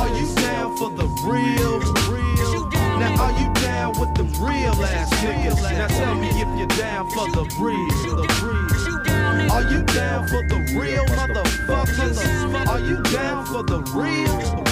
[0.00, 1.80] Are you down for the real?
[2.12, 2.68] real?
[3.00, 5.62] Now are you down with the real ass niggas?
[5.62, 8.16] Now tell me if you're down for the real.
[8.16, 9.50] The real.
[9.50, 12.68] Are you down for the real, motherfuckers?
[12.68, 14.71] Are you down for the real?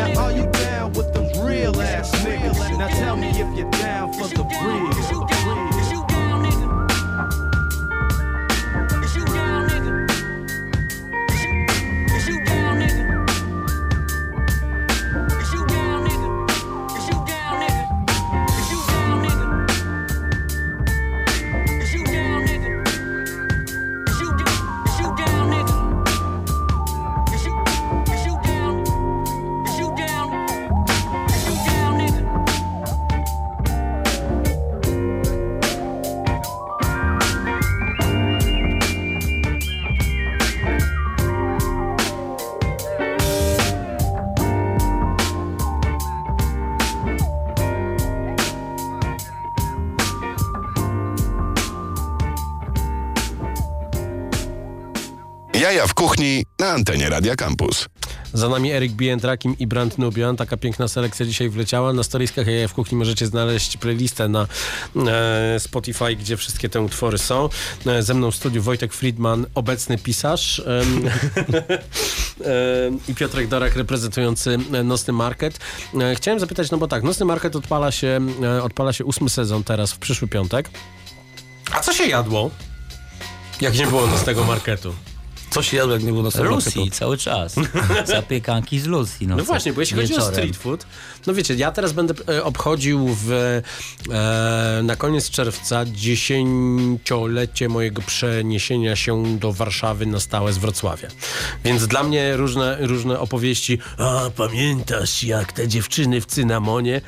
[0.00, 2.78] Now are you down with the real ass niggas?
[2.78, 5.49] Now tell me if you're down for the real.
[56.10, 57.88] Kuchni na antenie Radia Campus.
[58.32, 60.36] Za nami Erik Bientrakim i Brand Nubian.
[60.36, 61.92] Taka piękna selekcja dzisiaj wleciała.
[61.92, 64.46] Na storyskach Jaja w kuchni możecie znaleźć playlistę na
[65.06, 67.48] e, Spotify, gdzie wszystkie te utwory są.
[67.86, 70.82] E, ze mną w studiu Wojtek Friedman, obecny pisarz e,
[73.08, 75.58] i Piotrek Dorak reprezentujący Nocny Market.
[76.00, 79.64] E, chciałem zapytać, no bo tak, Nocny Market odpala się, e, odpala się ósmy sezon
[79.64, 80.70] teraz w przyszły piątek.
[81.72, 82.50] A co się jadło?
[83.60, 84.94] Jak nie było Nocnego Marketu?
[85.50, 87.54] Co się jadło, jak nie było na Lucy cały czas.
[88.04, 89.12] Zapiekanki z Lucy.
[89.20, 90.86] No, No właśnie, bo jeśli chodzi o street food,
[91.26, 93.62] no wiecie, ja teraz będę e, obchodził w, e,
[94.82, 101.08] na koniec czerwca dziesięciolecie mojego przeniesienia się do Warszawy na stałe z Wrocławia.
[101.64, 107.00] Więc dla mnie różne, różne opowieści, a pamiętasz jak te dziewczyny w cynamonie?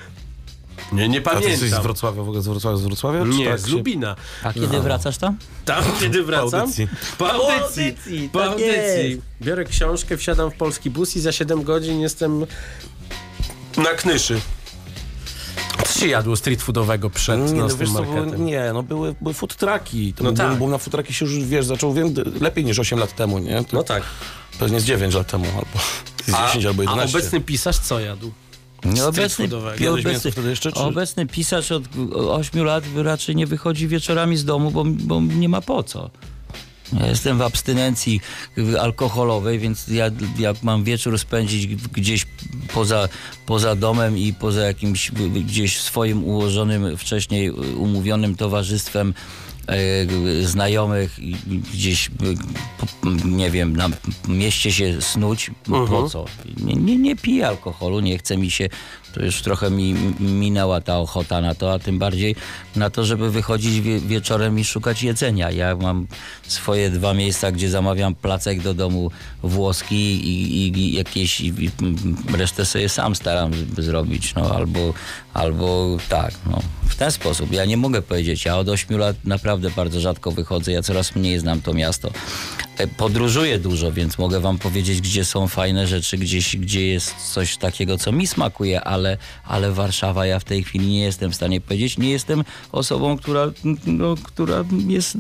[0.93, 1.51] Nie, nie A ty pamiętam.
[1.51, 3.23] jesteś z Wrocławia, w ogóle z Wrocławia, z Wrocławia?
[3.23, 4.17] czy Nie, tak z się- Lubina.
[4.45, 5.37] A kiedy wracasz tam?
[5.65, 6.61] Tam, kiedy wracam?
[6.61, 6.89] audycji.
[7.19, 7.85] Po audycji.
[7.85, 9.11] audycji, Po tak audycji.
[9.11, 9.23] jest.
[9.43, 12.47] Biorę książkę, wsiadam w polski bus i za 7 godzin jestem
[13.77, 14.41] na Knyszy.
[15.87, 18.47] Co się jadło street foodowego przed Nie, no nocnym wiesz co, były, marketem?
[18.47, 20.13] nie, no były, były food trucki.
[20.13, 20.49] To No tak.
[20.51, 20.59] tak.
[20.59, 23.39] Bo na food trucki się już, wiesz, zaczął wiem, d- lepiej niż 8 lat temu,
[23.39, 23.65] nie?
[23.65, 24.03] To No tak.
[24.59, 25.85] Pewnie z 9 lat temu, albo
[26.27, 27.19] z 10 albo A 11.
[27.19, 28.33] obecny pisarz co jadł?
[29.07, 29.49] Obecny,
[29.89, 31.83] obecny, jeszcze, czy- obecny pisarz od
[32.15, 36.11] 8 lat raczej nie wychodzi wieczorami z domu, bo, bo nie ma po co.
[37.01, 38.21] Ja jestem w abstynencji
[38.81, 42.27] alkoholowej, więc ja jak mam wieczór spędzić gdzieś
[42.75, 43.09] poza,
[43.47, 49.15] poza domem i poza jakimś gdzieś swoim ułożonym, wcześniej y, umówionym towarzystwem
[50.43, 52.11] znajomych i i gdzieś,
[52.79, 53.89] po- nie wiem, na
[54.29, 56.09] mieście się snuć, po Mhm.
[56.09, 56.25] co?
[56.65, 58.69] Nie, nie, nie piję alkoholu, nie chce mi się,
[59.13, 62.37] to już trochę mi minęła ta ochota na to, a tym bardziej
[62.77, 65.51] na to, żeby wychodzić wie, wieczorem i szukać jedzenia.
[65.51, 66.07] Ja mam
[66.49, 69.11] swoje dwa miejsca, gdzie zamawiam placek do domu
[69.43, 71.49] włoski i, i, i jakieś, i,
[71.83, 74.95] mm, resztę sobie sam staram zrobić, no albo,
[75.35, 76.63] albo tak, no.
[76.89, 77.53] W ten sposób.
[77.53, 81.39] Ja nie mogę powiedzieć, ja od 8 lat naprawdę bardzo rzadko wychodzę, ja coraz mniej
[81.39, 82.11] znam to miasto.
[82.79, 87.57] E, Podróżuję dużo, więc mogę wam powiedzieć, gdzie są fajne rzeczy, gdzieś, gdzie jest coś
[87.57, 91.61] takiego, co mi smakuje, ale, ale Warszawa ja w tej chwili nie jestem w stanie
[91.61, 91.99] powiedzieć.
[91.99, 93.51] Nie jestem osobą, która,
[93.87, 95.17] no, która jest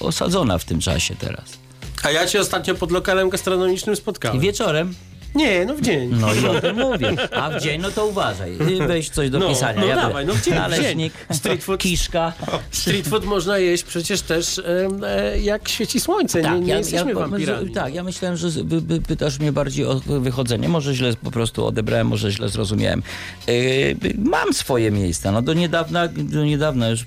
[0.00, 1.58] osadzona w tym czasie teraz.
[2.02, 4.40] A ja cię ostatnio pod lokalem gastronomicznym spotkałem.
[4.40, 4.94] Wieczorem?
[5.34, 6.10] Nie, no w dzień.
[6.20, 7.14] No i o tym mówię.
[7.32, 8.52] A w dzień, no to uważaj.
[8.86, 9.80] Weź coś do No, pisania.
[9.80, 11.80] no Ja dawaj, no w dzień, Naleśnik, Street food.
[11.80, 12.32] kiszka.
[12.70, 14.58] Street food można jeść przecież też
[15.04, 16.42] e, jak świeci słońce.
[16.42, 17.70] nie nie jesteśmy wampirami.
[17.70, 20.68] Tak, ja myślałem, że by, by, pytasz mnie bardziej o wychodzenie.
[20.68, 23.02] Może źle po prostu odebrałem, może źle zrozumiałem.
[23.46, 25.32] Yy, mam swoje miejsca.
[25.32, 27.04] No do niedawna, do niedawna już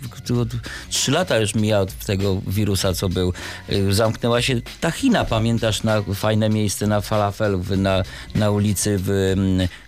[0.89, 3.33] trzy lata już mija od tego wirusa, co był.
[3.89, 8.03] Zamknęła się ta China, pamiętasz, na fajne miejsce na falafel na,
[8.35, 9.35] na ulicy w,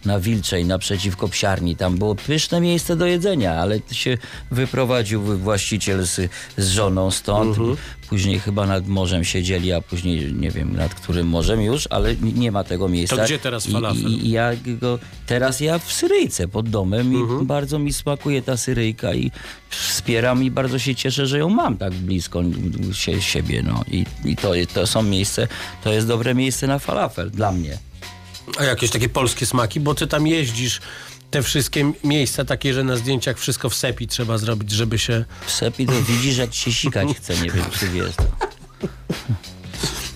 [0.05, 1.75] na Wilczej, naprzeciwko psiarni.
[1.75, 4.17] Tam było pyszne miejsce do jedzenia, ale się
[4.51, 7.57] wyprowadził właściciel z, z żoną stąd.
[8.09, 12.51] Później chyba nad morzem siedzieli, a później nie wiem nad którym morzem już, ale nie
[12.51, 13.15] ma tego miejsca.
[13.15, 14.11] To gdzie teraz falafel?
[14.11, 18.57] I, i ja go, teraz ja w Syryjce pod domem i bardzo mi smakuje ta
[18.57, 19.31] Syryjka i
[19.69, 22.43] wspieram i bardzo się cieszę, że ją mam tak blisko
[22.93, 23.63] sie, siebie.
[23.63, 23.83] No.
[23.91, 25.47] I, i to, to są miejsce,
[25.83, 27.77] to jest dobre miejsce na falafel dla mnie.
[28.57, 30.81] A jakieś takie polskie smaki, bo ty tam jeździsz
[31.31, 35.25] te wszystkie miejsca takie, że na zdjęciach wszystko w sepi trzeba zrobić, żeby się...
[35.45, 38.23] W sepi to widzisz, jak się sikać chce, nie wiem, czy wiesz to.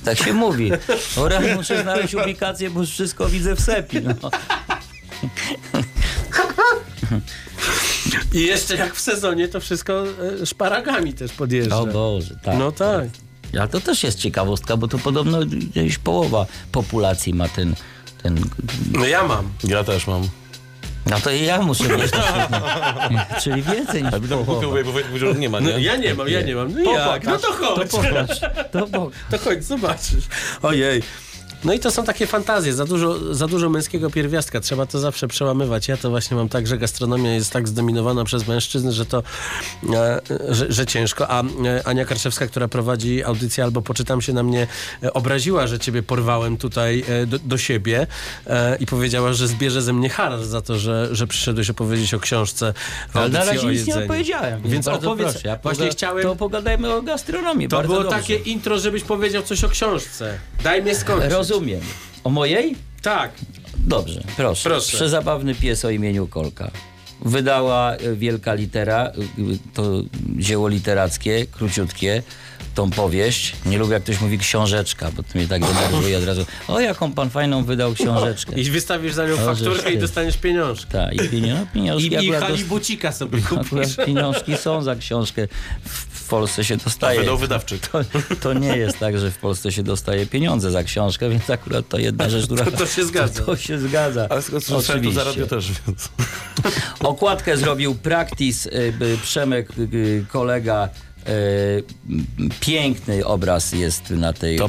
[0.05, 0.71] Tak się mówi.
[1.17, 3.97] Ora, muszę znaleźć ubikację, bo już wszystko widzę w sepi.
[4.01, 4.31] No.
[8.33, 10.03] I jeszcze jak w sezonie to wszystko
[10.41, 11.77] e, szparagami też podjeżdża.
[11.77, 12.57] O Boże, tak.
[12.59, 13.07] No tak.
[13.59, 17.75] Ale to też jest ciekawostka, bo to podobno gdzieś połowa populacji ma ten...
[18.27, 18.43] ten...
[18.91, 19.49] No ja mam.
[19.63, 20.27] Ja też mam.
[21.05, 22.11] No to i ja muszę mieć.
[23.43, 24.43] Czyli więcej niż połowa.
[24.45, 25.71] głupio, bo Wojtek powiedział, że nie ma, nie?
[25.71, 26.73] No, ja nie mam, ja nie mam.
[26.73, 27.23] No To jak?
[27.23, 27.91] No to chodź.
[27.91, 28.39] To pokaż.
[28.71, 29.13] To pokaż.
[29.31, 30.23] To chodź, zobaczysz.
[30.61, 31.03] Ojej.
[31.63, 35.27] No i to są takie fantazje, za dużo, za dużo męskiego pierwiastka, trzeba to zawsze
[35.27, 35.87] przełamywać.
[35.87, 39.23] Ja to właśnie mam tak, że gastronomia jest tak zdominowana przez mężczyzn, że to,
[39.93, 41.27] e, że, że ciężko.
[41.29, 44.67] A e, Ania Karczewska, która prowadzi audycję albo poczytam się na mnie,
[45.03, 48.07] e, obraziła, że ciebie porwałem tutaj do, do siebie
[48.79, 52.73] i powiedziała, że zbierze ze mnie haracz za to, że, że przyszedłeś opowiedzieć o książce
[53.09, 54.61] w Ale na razie o nic nie opowiedziałem.
[54.65, 55.47] Więc opowiedz, proszę.
[55.47, 56.23] Ja właśnie chciałem...
[56.23, 57.67] To pogadajmy o gastronomii.
[57.67, 60.37] To było takie intro, żebyś powiedział coś o książce.
[60.63, 61.29] Daj mnie skończyć.
[61.49, 61.81] Rozumiem.
[62.23, 62.75] O mojej?
[63.01, 63.31] Tak.
[63.77, 64.69] Dobrze, proszę.
[64.69, 64.97] Proszę.
[64.97, 66.71] Przezabawny pies o imieniu Kolka.
[67.25, 69.11] Wydała e, wielka litera, e,
[69.73, 70.01] to
[70.37, 72.23] dzieło literackie, króciutkie,
[72.75, 73.53] tą powieść.
[73.65, 76.45] Nie lubię, jak ktoś mówi książeczka, bo to mnie tak denerwuje od razu.
[76.67, 78.59] O, jaką pan fajną wydał książeczkę.
[78.61, 80.91] I wystawisz za nią O, fakturkę i dostaniesz pieniążki.
[80.91, 82.07] Tak, i pienio- pieniążki.
[82.15, 83.67] I, i halibucika sobie kupisz.
[83.67, 85.47] Akurat pieniążki są za książkę.
[85.85, 87.19] W, w Polsce się dostaje.
[87.19, 87.79] Wydał wydawczy.
[87.79, 87.99] To,
[88.41, 91.97] to nie jest tak, że w Polsce się dostaje pieniądze za książkę, więc akurat to
[91.97, 92.65] jedna rzecz, która...
[92.65, 93.39] To- to się zgadza.
[93.39, 94.27] To, to się zgadza.
[94.29, 96.09] Ale słyszałem, to za radio też, więc...
[96.99, 100.89] Okładkę zrobił Practice, y, Przemek, y, y, kolega.
[102.59, 104.59] Piękny obraz jest na tej,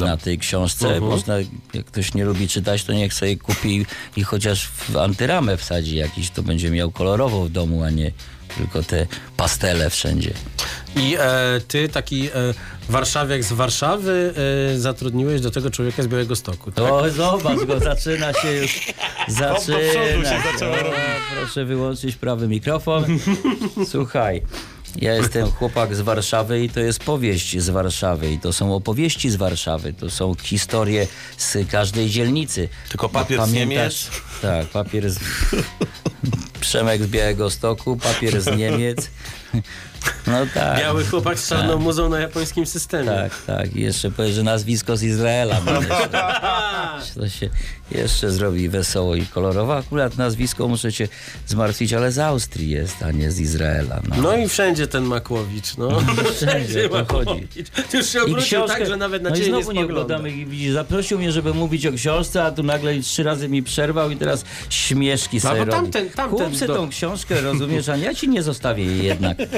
[0.00, 0.86] na tej książce.
[0.86, 1.04] Mhm.
[1.04, 1.34] Można,
[1.74, 3.86] jak ktoś nie lubi czytać, to niech sobie kupi
[4.16, 8.12] i chociaż w antyramę wsadzi jakiś, to będzie miał kolorowo w domu, a nie
[8.58, 9.06] tylko te
[9.36, 10.30] pastele wszędzie.
[10.96, 12.30] I e, ty, taki e,
[12.88, 14.34] warszawiak z Warszawy,
[14.74, 16.72] e, zatrudniłeś do tego człowieka z Białego Stoku.
[16.72, 16.84] Tak?
[16.92, 18.80] O, zobacz go, zaczyna się już.
[19.28, 19.78] Zaczyna.
[19.78, 20.36] się
[20.66, 20.92] O,
[21.36, 23.04] proszę wyłączyć prawy mikrofon.
[23.92, 24.42] Słuchaj.
[24.96, 29.30] Ja jestem chłopak z Warszawy i to jest powieść z Warszawy i to są opowieści
[29.30, 32.68] z Warszawy, to są historie z każdej dzielnicy.
[32.88, 34.10] Tylko papier z Niemiec?
[34.42, 35.18] Tak, papier z...
[36.60, 39.10] Przemek z Białego Stoku, papier z Niemiec.
[40.26, 40.78] No tak.
[40.78, 43.06] Biały chłopak z czarną muzą na japońskim systemie.
[43.10, 43.76] Tak, tak.
[43.76, 45.60] I jeszcze powie, że nazwisko z Izraela.
[45.60, 46.08] bo jeszcze,
[47.20, 47.50] to się
[47.90, 49.76] jeszcze zrobi wesoło i kolorowo.
[49.76, 51.08] Akurat nazwisko muszę cię
[51.46, 54.00] zmartwić, ale z Austrii jest, a nie z Izraela.
[54.08, 55.88] No, No i wszędzie ten Makłowicz, no.
[56.36, 57.48] Wszędzie to chodzi.
[57.94, 60.30] Już się obrócił tak, że nawet na no i ciebie nie znowu nie oglądamy.
[60.30, 64.16] I zaprosił mnie, żeby mówić o książce, a tu nagle trzy razy mi przerwał i
[64.16, 65.88] teraz śmieszki No, sobie bo robi.
[65.90, 69.38] tamten- tamten Kup do- tą książkę, rozumiesz, a ja ci nie zostawię jej jednak.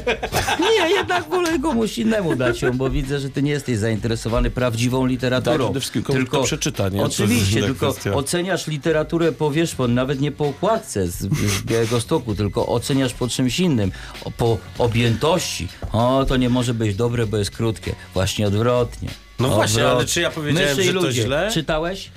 [0.61, 5.07] Nie, jednak wolę komuś innemu dać ją, bo widzę, że ty nie jesteś zainteresowany prawdziwą
[5.07, 5.57] literaturą.
[5.57, 7.03] Tak, przede wszystkim komuś to przeczyta, nie?
[7.03, 8.15] Oczywiście, tylko kwestia.
[8.15, 11.19] oceniasz literaturę po wierzchu, nawet nie po okładce z,
[11.51, 13.93] z Białego Stoku, tylko oceniasz po czymś innym,
[14.37, 15.69] po objętości.
[15.93, 17.95] O, to nie może być dobre, bo jest krótkie.
[18.15, 19.09] Właśnie odwrotnie.
[19.39, 21.23] No właśnie, ale czy ja powiedziałem, Myszy że to ludzie.
[21.23, 21.51] źle?
[21.55, 22.11] Czytałeś?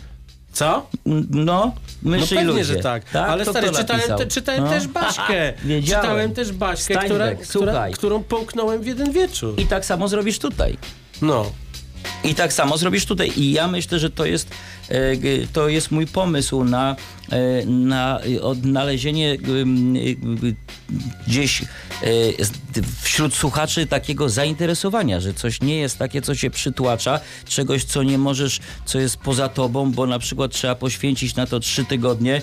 [0.54, 0.88] Co?
[1.06, 1.74] No,
[2.04, 2.66] No myszy i pewnie, ludzie.
[2.66, 3.16] że tak.
[3.16, 4.70] Ale Kto stary, to czytałem, te, czytałem No.
[4.70, 5.54] też Baśkę.
[5.66, 6.01] Wiedziałem.
[6.04, 6.99] Czytałem też Baśkę,
[7.49, 9.60] która, którą połknąłem w jeden wieczór.
[9.60, 10.78] I tak samo zrobisz tutaj.
[11.22, 11.45] No.
[12.24, 13.32] I tak samo zrobisz tutaj.
[13.36, 14.47] I ja myślę, że to jest,
[14.89, 14.97] e,
[15.54, 16.95] to jest mój pomysł na,
[17.32, 19.38] e, na odnalezienie
[21.28, 21.66] gdzieś e,
[22.45, 22.51] z-
[23.01, 28.18] wśród słuchaczy takiego zainteresowania, że coś nie jest takie, co cię przytłacza, czegoś, co nie
[28.18, 32.41] możesz, co jest poza tobą, bo na przykład trzeba poświęcić na to trzy tygodnie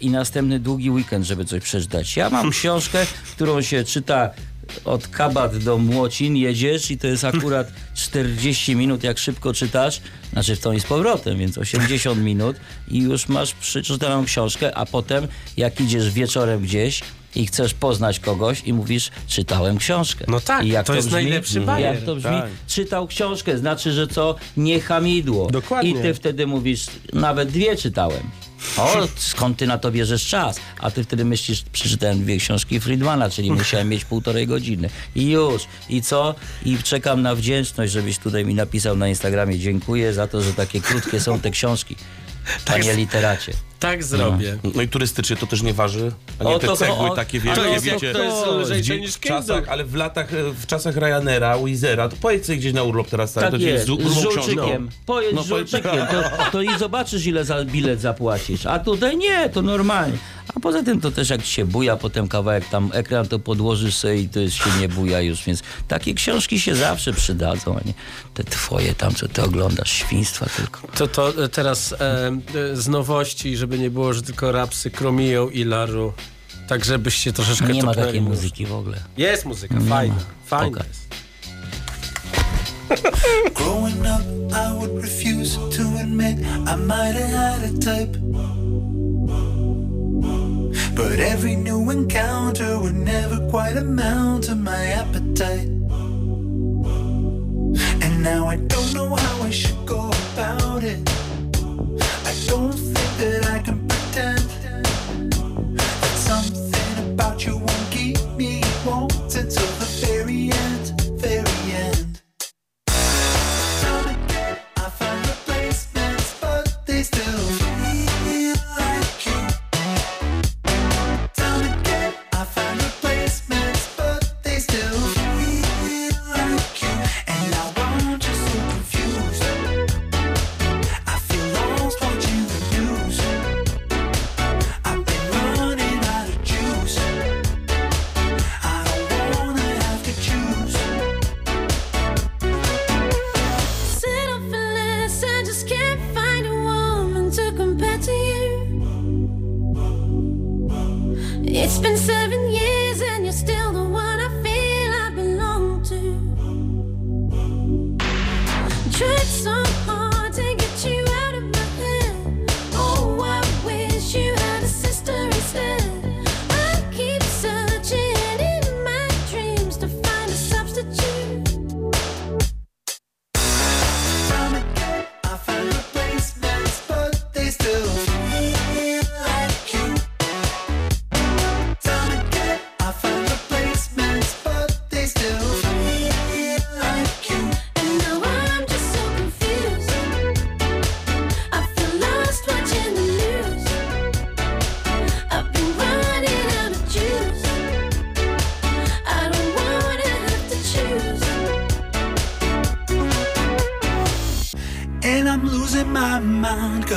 [0.00, 2.16] i następny długi weekend, żeby coś przeczytać.
[2.16, 4.30] Ja mam książkę, którą się czyta
[4.84, 10.00] od Kabat do Młocin jedziesz i to jest akurat 40 minut, jak szybko czytasz,
[10.32, 12.56] znaczy w tą i z powrotem, więc 80 minut
[12.88, 17.02] i już masz przeczytaną książkę, a potem jak idziesz wieczorem gdzieś
[17.34, 20.24] i chcesz poznać kogoś i mówisz, czytałem książkę.
[20.28, 21.22] No tak, I jak to jest brzmi?
[21.22, 22.30] najlepszy bajer, Jak to brzmi?
[22.30, 22.48] tak.
[22.66, 24.34] Czytał książkę, znaczy, że co?
[24.56, 25.50] Nie hamidło.
[25.50, 25.90] Dokładnie.
[25.90, 28.22] I ty wtedy mówisz, nawet dwie czytałem.
[28.76, 30.60] O, skąd ty na to bierzesz czas?
[30.80, 34.90] A ty wtedy myślisz, przeczytałem dwie książki Friedmana, czyli musiałem mieć półtorej godziny.
[35.14, 35.62] I już.
[35.88, 36.34] I co?
[36.64, 39.58] I czekam na wdzięczność, żebyś tutaj mi napisał na Instagramie.
[39.58, 41.96] Dziękuję za to, że takie krótkie są te książki.
[42.64, 43.52] Panie literacie.
[43.78, 44.58] Tak zrobię.
[44.74, 47.40] No i turystycznie to też nie waży, a nie O, te to- cegły o, takie
[47.40, 48.12] wielkie, to jest- wiecie.
[48.12, 52.16] to jest lżejsze niż w czasach, ale w latach, e, w czasach Ryanaira, Wizera, to
[52.16, 54.88] pojedź sobie gdzieś na urlop teraz, stary, Tak to jest, z grubą żółczykiem.
[55.06, 56.22] Pojedź No, z żółczykiem, to,
[56.52, 58.66] to i zobaczysz ile za bilet zapłacisz.
[58.66, 60.18] A tutaj nie, to normalnie.
[60.56, 64.16] A poza tym to też jak się buja potem kawałek tam ekran, to podłożysz sobie
[64.16, 67.92] i to jest się nie buja już, więc takie książki się zawsze przydadzą, a nie
[68.34, 70.80] te twoje tam, co ty oglądasz, świństwa tylko.
[70.96, 75.64] To, to teraz e, e, z nowości, żeby nie było, że tylko rapsy kromiją i
[75.64, 76.12] laru.
[76.68, 78.96] Tak, żebyście troszeczkę Nie ma takiej muzyki w ogóle.
[79.16, 80.14] Jest muzyka, Nie fajna.
[80.14, 80.20] ma.
[80.46, 81.08] Fajna jest.
[83.54, 88.18] Growing up, I would refuse to admit I might have had a type.
[90.94, 95.68] But every new encounter would never quite amount to my appetite.
[98.02, 100.98] And now I don't know how I should go about it.
[102.00, 104.67] I don't think that I can pretend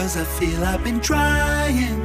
[0.02, 2.01] cause I feel I've been trying,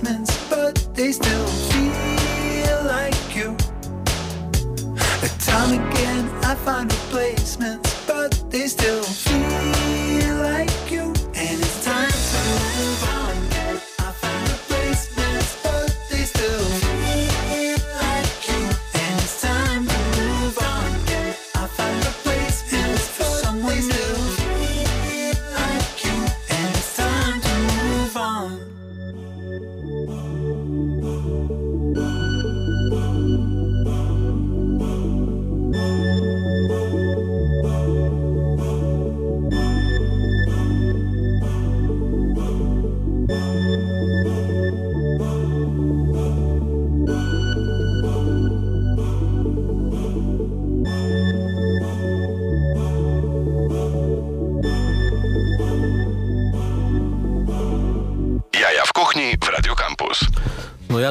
[0.00, 0.31] basement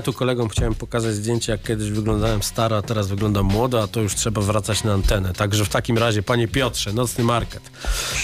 [0.02, 3.88] ja tu kolegom chciałem pokazać zdjęcie, jak kiedyś wyglądałem staro, a teraz wyglądam młodo, a
[3.88, 5.34] to już trzeba wracać na antenę.
[5.34, 7.64] Także w takim razie, panie Piotrze, Nocny Market.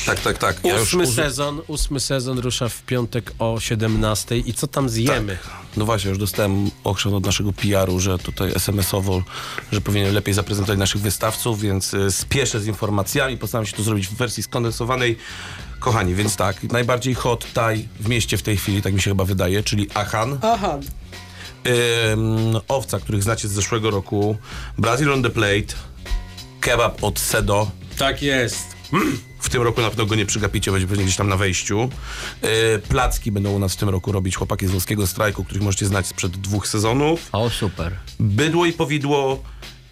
[0.05, 0.59] Tak, tak, tak.
[0.63, 4.89] Ja już ósmy uży- sezon, ósmy sezon rusza w piątek o 17 i co tam
[4.89, 5.38] zjemy?
[5.78, 9.21] No właśnie, już dostałem okrzan od naszego PR-u, że tutaj SMS-owo,
[9.71, 14.07] że powinien lepiej zaprezentować naszych wystawców, więc y, spieszę z informacjami, postaram się to zrobić
[14.07, 15.17] w wersji skondensowanej.
[15.80, 19.25] Kochani, więc tak, najbardziej hot Thai w mieście w tej chwili, tak mi się chyba
[19.25, 20.39] wydaje, czyli Ahan.
[20.41, 20.80] Aha.
[22.12, 24.38] Ym, owca, których znacie z zeszłego roku,
[24.78, 25.76] Brazil on the Plate,
[26.62, 27.72] kebab od Sedo.
[27.97, 28.78] Tak jest.
[29.39, 31.89] W tym roku na pewno go nie przegapicie, będzie pewnie gdzieś tam na wejściu.
[32.41, 32.49] Yy,
[32.89, 36.08] placki będą u nas w tym roku robić chłopaki z Włoskiego Strajku, których możecie znać
[36.08, 37.30] sprzed dwóch sezonów.
[37.32, 37.95] O, super.
[38.20, 39.43] Bydło i powidło,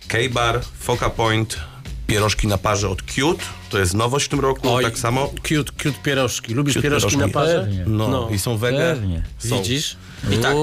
[0.08, 1.60] K-Bar, Foca Point,
[2.08, 3.44] pierożki na parze od Cute.
[3.70, 5.28] To jest nowość w tym roku, Oj, tak samo.
[5.28, 6.54] Cute, cute pierożki.
[6.54, 7.60] Lubisz Cute pierożki, na parze?
[7.60, 7.84] Pewnie.
[7.88, 8.78] No, i są wege.
[8.78, 9.24] Pewnie.
[9.38, 9.58] Są.
[9.58, 9.96] Widzisz?
[10.32, 10.56] I tak,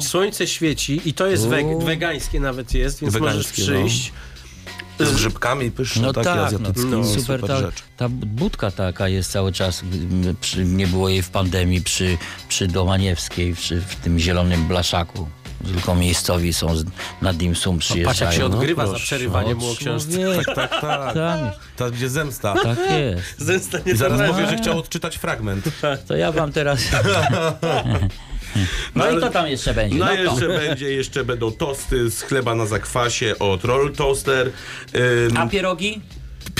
[0.00, 1.80] słońce świeci i to jest weg, Uuu.
[1.80, 4.12] wegańskie nawet jest, więc możesz Wegańskie, przyjść.
[5.00, 6.84] Z grzybkami pyszne, No takie tak, no, azjatyckie.
[6.88, 7.40] no, super, super.
[7.40, 7.82] Ta, rzecz.
[7.96, 9.82] ta budka taka jest cały czas,
[10.40, 15.28] przy, nie było jej w pandemii przy, przy Domaniewskiej, przy, w tym zielonym blaszaku.
[15.64, 16.84] Tylko miejscowi są z,
[17.22, 18.08] na dim sum przyjeżdżają.
[18.08, 19.04] Patrz jak się No, odgrywa za proszę.
[19.04, 20.18] przerywanie no, mu o książce.
[20.46, 21.14] Tak, tak, tak.
[21.14, 22.54] Tak, To będzie zemsta.
[22.62, 23.38] tak jest.
[23.40, 25.64] Zemsta I zaraz powie, że chciał odczytać fragment.
[26.08, 26.80] To ja wam teraz...
[28.94, 29.98] No i to tam jeszcze będzie.
[29.98, 30.52] No, No, jeszcze to.
[30.52, 34.50] będzie, jeszcze będą tosty z chleba na zakwasie od Roll Toaster.
[35.30, 36.00] Ym, A pierogi?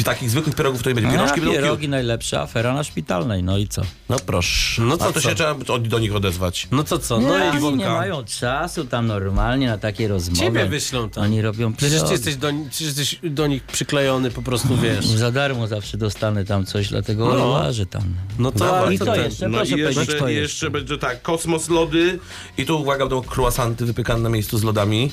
[0.05, 1.11] Takich zwykłych pierogów to nie będzie.
[1.11, 1.89] Pierożki A będą pierogi cute.
[1.91, 3.83] najlepsza afera na szpitalnej, no i co?
[4.09, 4.83] No proszę.
[4.83, 5.29] No No to to, co?
[5.29, 6.69] się trzeba od- do nich odezwać.
[6.71, 7.21] No to co?
[7.21, 7.85] No No i oni Iwonka.
[7.85, 10.41] nie mają czasu tam normalnie na takie rozmowy.
[10.41, 11.25] ciebie wyślą tam.
[11.25, 12.13] Oni robią Przecież ty pierogi.
[12.13, 15.07] jesteś do, przecież jesteś do nich przyklejony po prostu, wiesz.
[15.07, 17.47] Za darmo zawsze dostanę tam coś, dlatego No.
[17.47, 18.03] łażę tam.
[18.39, 19.25] No to, ale I to to ten.
[19.25, 20.71] jeszcze, No proszę i powiedzieć, jeszcze, to jeszcze jeszcze.
[20.71, 22.19] będzie tak, kosmos lody
[22.59, 25.11] i tu uwaga, będą croissanty wypykane na miejscu z lodami.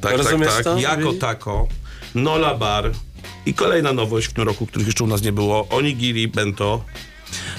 [0.00, 0.64] Tak, Rozumiesz tak, tak.
[0.64, 0.78] to?
[0.78, 1.68] Jako tako,
[2.14, 2.90] Nola Bar
[3.46, 6.84] i kolejna nowość w tym roku, których jeszcze u nas nie było, Onigiri Bento.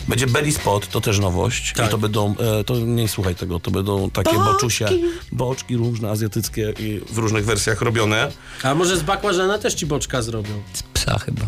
[0.08, 1.74] Będzie Belly Spot, to też nowość.
[1.74, 1.88] Tak.
[1.88, 4.86] I to będą, e, to nie słuchaj tego, to będą takie boczusie,
[5.32, 8.32] boczki różne, azjatyckie i w różnych wersjach robione.
[8.64, 10.62] A może z bakłażana też ci boczka zrobią?
[10.94, 11.42] Psa chyba.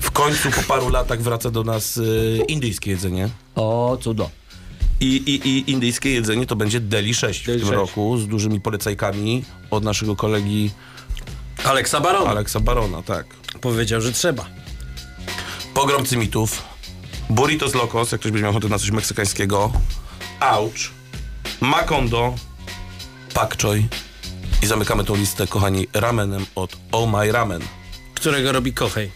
[0.00, 3.28] W końcu po paru latach wraca do nas e, indyjskie jedzenie.
[3.54, 4.30] O, cudo.
[5.00, 7.78] I, i, I indyjskie jedzenie to będzie Deli 6 w Deli tym 6.
[7.78, 10.70] roku z dużymi polecajkami od naszego kolegi
[11.64, 12.30] Aleksa Barona.
[12.30, 13.26] Aleksa Barona, tak.
[13.60, 14.46] Powiedział, że trzeba.
[15.74, 16.62] Pogrom cymitów,
[17.30, 19.72] burritos locos, jak ktoś będzie miał ochotę na coś meksykańskiego,
[20.40, 20.74] ouch,
[21.60, 22.34] macondo,
[23.34, 23.88] pak choi
[24.62, 27.62] i zamykamy tą listę, kochani, ramenem od Oh My Ramen
[28.14, 29.10] Którego robi Kochej.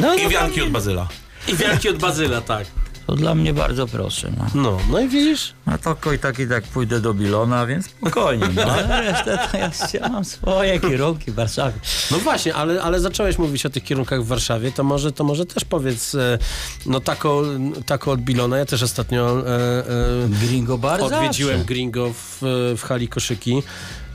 [0.00, 1.08] No, i wianki od bazyla.
[1.48, 2.66] I wianki od bazyla, tak.
[3.10, 4.32] To dla mnie bardzo proszę.
[4.38, 5.54] No, No, no i widzisz?
[5.66, 8.48] no to i tak i tak pójdę do Bilona, więc spokojnie.
[8.54, 11.78] No, ale resztę to ja, ja mam swoje kierunki w Warszawie.
[12.10, 15.46] No właśnie, ale, ale zacząłeś mówić o tych kierunkach w Warszawie, to może, to może
[15.46, 16.38] też powiedz, e,
[16.86, 17.42] no tako,
[17.86, 19.84] tako od Bilona, ja też ostatnio e, e,
[20.28, 21.74] Gringo bar odwiedziłem zawsze.
[21.74, 22.38] Gringo w,
[22.76, 23.62] w hali koszyki.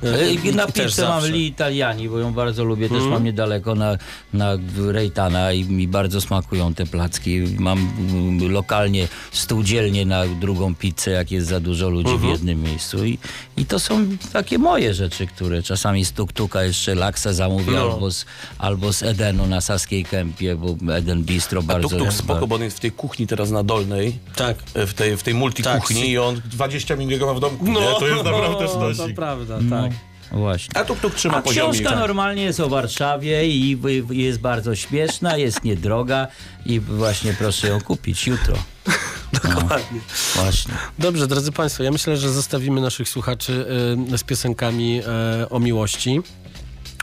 [0.05, 1.23] E, I na pizzę mam.
[1.25, 2.87] Li Italiani, bo ją bardzo lubię.
[2.89, 3.11] Też Mhm.
[3.13, 3.97] mam niedaleko na,
[4.33, 4.51] na
[4.91, 7.41] Rejtana i mi bardzo smakują te placki.
[7.59, 7.77] Mam
[8.09, 12.31] mm, lokalnie stół dzielnie na drugą pizzę, jak jest za dużo ludzi w Mhm.
[12.31, 13.05] jednym miejscu.
[13.05, 13.17] I,
[13.57, 17.81] I to są takie moje rzeczy, które czasami z tuk-tuka jeszcze laksa zamówię No.
[17.81, 18.25] albo, z,
[18.57, 21.87] albo z Edenu na Saskiej Kępie, bo Eden Bistro A bardzo...
[21.97, 24.19] tuk-tuk spoko, bo on jest w tej kuchni teraz na dolnej.
[24.35, 24.57] Tak.
[24.75, 26.05] W tej, w tej multikuchni Tak.
[26.09, 27.65] i on 20 minut ma w domku.
[27.71, 27.87] No, nie?
[27.99, 29.15] To jest naprawdę to sztosik.
[29.15, 29.81] prawda, No.
[29.81, 29.91] tak.
[30.31, 30.77] Właśnie.
[30.81, 31.71] A tuk-tuk trzyma A poziomie.
[31.71, 31.99] książka tak.
[31.99, 33.77] normalnie jest o Warszawie i
[34.09, 36.27] jest bardzo śmieszna, jest niedroga
[36.65, 38.55] i właśnie proszę ją kupić jutro.
[39.43, 39.99] Dokładnie.
[40.35, 40.73] Właśnie.
[40.99, 43.65] Dobrze, drodzy Państwo, ja myślę, że zostawimy naszych słuchaczy
[44.13, 45.01] e, z piosenkami
[45.41, 46.21] e, o miłości.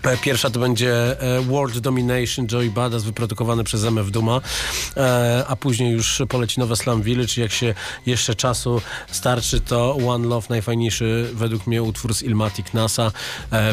[0.03, 4.41] E, Pierwsza to będzie e, World Domination Joey Badass wyprodukowane przez MF Duma,
[4.97, 7.33] e, a później już poleci nowe Slum Village.
[7.37, 7.75] Jak się
[8.07, 8.81] jeszcze czasu
[9.11, 13.13] starczy, to One Love, najfajniejszy według mnie utwór z Ilmatic NASA.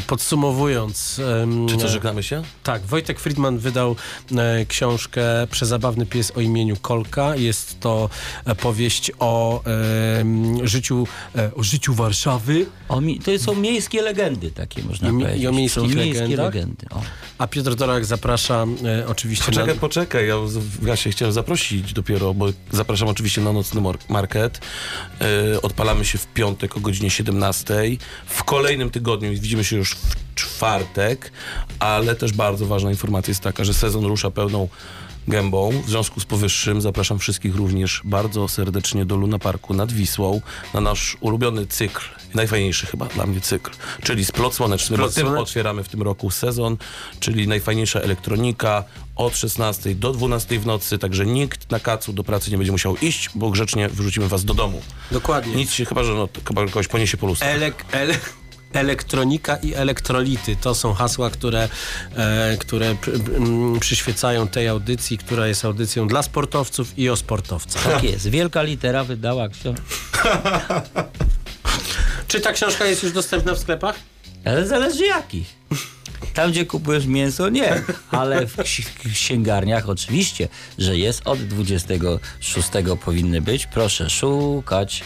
[0.07, 1.21] Podsumowując...
[1.69, 2.41] Czy co, żegnamy się?
[2.63, 3.95] tak, Wojtek Friedman wydał
[4.67, 5.21] książkę
[5.51, 7.35] Przezabawny pies o imieniu Kolka.
[7.35, 8.09] Jest to
[8.61, 9.63] powieść o
[10.63, 11.07] życiu,
[11.55, 12.65] o życiu Warszawy.
[12.89, 15.43] O to są miejskie legendy takie, można I powiedzieć.
[15.43, 16.53] i o miejskich miejskie legendach?
[16.53, 16.85] legendy.
[16.89, 17.01] O.
[17.37, 19.81] A Piotr Dorak zaprasza e, oczywiście Poczekaj, na...
[19.81, 20.35] poczekaj, ja,
[20.85, 24.59] ja się chciałem zaprosić dopiero, bo zapraszam oczywiście na nocny market.
[25.51, 27.73] Yy, odpalamy się w piątek o godzinie 17.
[28.25, 31.31] W kolejnym tygodniu widzimy się już w czwartek,
[31.79, 34.67] ale też bardzo ważna informacja jest taka, że sezon rusza pełną
[35.29, 35.71] gębą.
[35.85, 40.41] W związku z powyższym zapraszam wszystkich również bardzo serdecznie do Luna Parku nad Wisłą
[40.73, 42.01] na nasz ulubiony cykl,
[42.33, 43.71] najfajniejszy chyba dla mnie cykl,
[44.03, 46.77] czyli Splot Słoneczny, Splot tym otwieramy w tym roku sezon,
[47.19, 48.83] czyli najfajniejsza elektronika
[49.15, 52.97] od 16 do 12 w nocy, także nikt na kacu do pracy nie będzie musiał
[53.01, 54.81] iść, bo grzecznie wyrzucimy was do domu.
[55.11, 55.55] Dokładnie.
[55.55, 57.45] Nic się, chyba że no, chyba kogoś poniesie po lustrze.
[57.45, 58.17] Elek, ele,
[58.73, 61.69] elektronika i elektrolity to są hasła, które,
[62.15, 62.95] e, które
[63.79, 67.83] przyświecają tej audycji, która jest audycją dla sportowców i o sportowcach.
[67.83, 68.27] Tak jest.
[68.29, 69.83] Wielka litera wydała książkę.
[72.27, 73.95] Czy ta książka jest już dostępna w sklepach?
[74.45, 75.55] Ale zależy jakich.
[76.33, 77.81] Tam, gdzie kupujesz mięso, nie.
[78.11, 80.47] Ale w ksi- księgarniach oczywiście,
[80.77, 82.69] że jest od 26
[83.05, 83.65] powinny być.
[83.67, 85.03] Proszę szukać.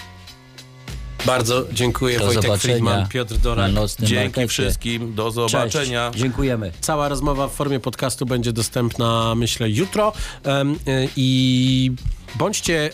[1.26, 3.74] Bardzo dziękuję Do Wojtek zobaczenia Friedman, Piotr Dorak.
[3.74, 4.48] na nocnym Dzięki markecie.
[4.48, 6.10] wszystkim, do zobaczenia.
[6.10, 6.22] Cześć.
[6.22, 6.72] Dziękujemy.
[6.82, 10.14] Cała rozmowa w formie podcastu będzie dostępna, myślę, jutro.
[10.48, 11.92] Y, I
[12.36, 12.90] bądźcie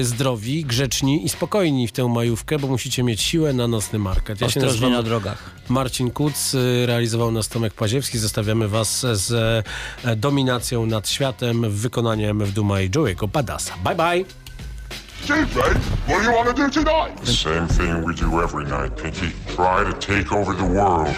[0.00, 4.40] y, zdrowi, grzeczni i spokojni w tę majówkę, bo musicie mieć siłę na nocny market.
[4.40, 5.50] Ja się nazywam na drogach.
[5.68, 8.18] Marcin Kuc, y, realizował nas Tomek Paziewski.
[8.18, 9.32] Zostawiamy was z
[10.04, 13.74] e, dominacją nad światem w wykonaniu MF Duma i Joey'ego Badasa.
[13.84, 14.41] Bye bye!
[15.24, 17.16] Chief, what do you want to do tonight?
[17.18, 19.30] The same thing we do every night, Pinky.
[19.54, 21.14] Try to take over the world.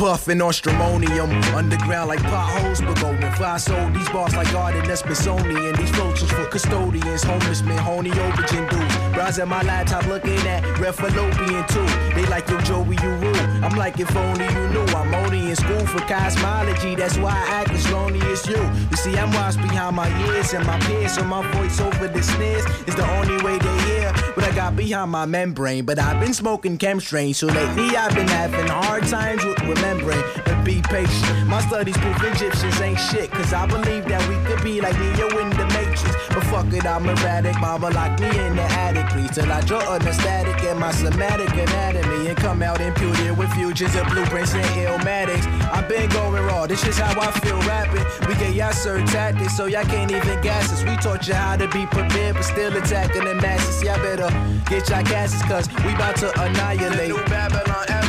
[0.00, 5.02] Puffin' on stramonium, underground like potholes, but going I sold these bars like Arden, that's
[5.02, 5.76] Smithsonian.
[5.76, 8.96] These floats for custodians, homeless men, honey aubergine dudes.
[9.14, 11.86] Rise at my laptop looking at red fallopian too.
[12.14, 13.36] They like yo Joey, you rule.
[13.62, 14.86] I'm like if only you knew.
[14.96, 18.56] I'm only in school for cosmology, that's why I act as lonely as you.
[18.90, 22.22] You see, I'm washed behind my ears and my peers, so my voice over the
[22.22, 24.12] snares is the only way they hear.
[24.34, 28.28] What I got behind my membrane, but I've been smoking chemstrain, so lately I've been
[28.28, 29.60] having hard times with
[29.90, 30.22] remembering.
[30.44, 31.46] But be patient.
[31.46, 35.28] My studies prove Egyptians ain't shit, cause I believe that we could be like Neo
[35.38, 36.14] in the Matrix.
[36.28, 37.58] But fuck it, I'm erratic.
[37.60, 40.92] Mama locked me in the attic, please, till I draw on the static in my
[40.92, 45.46] somatic anatomy and come out imputed with fusions and blueprints and illmatics.
[45.72, 48.04] I've been going raw, this is how I feel rapping.
[48.28, 50.82] We get y'all certain tactics, so y'all can't even gas us.
[50.84, 53.82] We taught you how to be prepared, but still attacking the masses.
[53.82, 54.30] Y'all better
[54.68, 57.10] get y'all gases, cause we about to annihilate.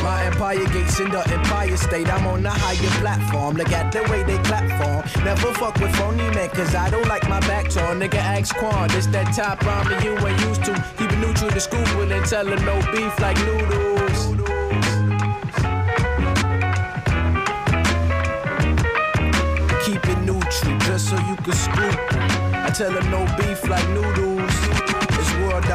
[0.02, 2.12] My empire gates in the empire state.
[2.12, 3.56] I'm on a higher platform.
[3.56, 5.22] Look at the way they clap for.
[5.24, 8.00] Never fuck with phony men, cause I don't like my back torn.
[8.00, 8.88] Nigga, ask Quan.
[8.88, 10.74] This that top ramen you ain't used to.
[10.98, 14.18] Keep it neutral to with and tell her no beef like noodles.
[19.86, 21.98] Keep it neutral just so you can scoop.
[22.66, 24.51] I tell her no beef like noodles.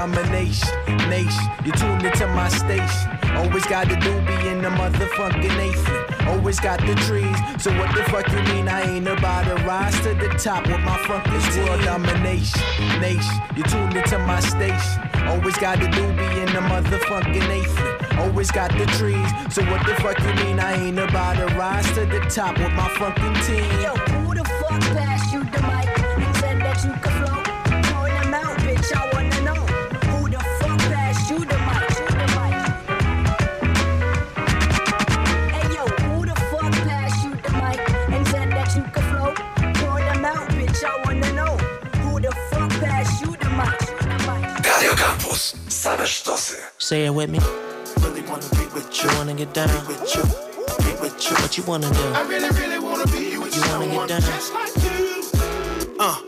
[0.10, 1.10] It's what world domination.
[1.10, 3.20] Nation, you tuned into my station.
[3.36, 6.28] Always got the doobie in the motherfucking Nathan.
[6.28, 7.38] Always got the trees.
[7.62, 10.80] So what the fuck you mean I ain't about to rise to the top with
[10.82, 11.66] my fucking team?
[11.66, 12.62] World domination.
[13.00, 15.02] Nation, you tuned into my station.
[15.28, 18.18] Always got the doobie in the motherfucking Nathan.
[18.20, 19.30] Always got the trees.
[19.54, 22.72] So what the fuck you mean I ain't about to rise to the top with
[22.74, 23.82] my fucking team?
[23.82, 24.17] Yo,
[45.88, 46.58] Same sztosy.
[46.78, 47.40] Say it with me.
[48.02, 49.10] Really wanna be with you.
[49.18, 49.70] Wanna get down.
[49.70, 50.24] Be with you.
[50.84, 51.36] Be with you.
[51.38, 52.06] What you wanna do?
[52.14, 54.22] I really, really wanna be with You wanna get down.
[54.22, 55.24] just like you.
[55.98, 56.20] Uh.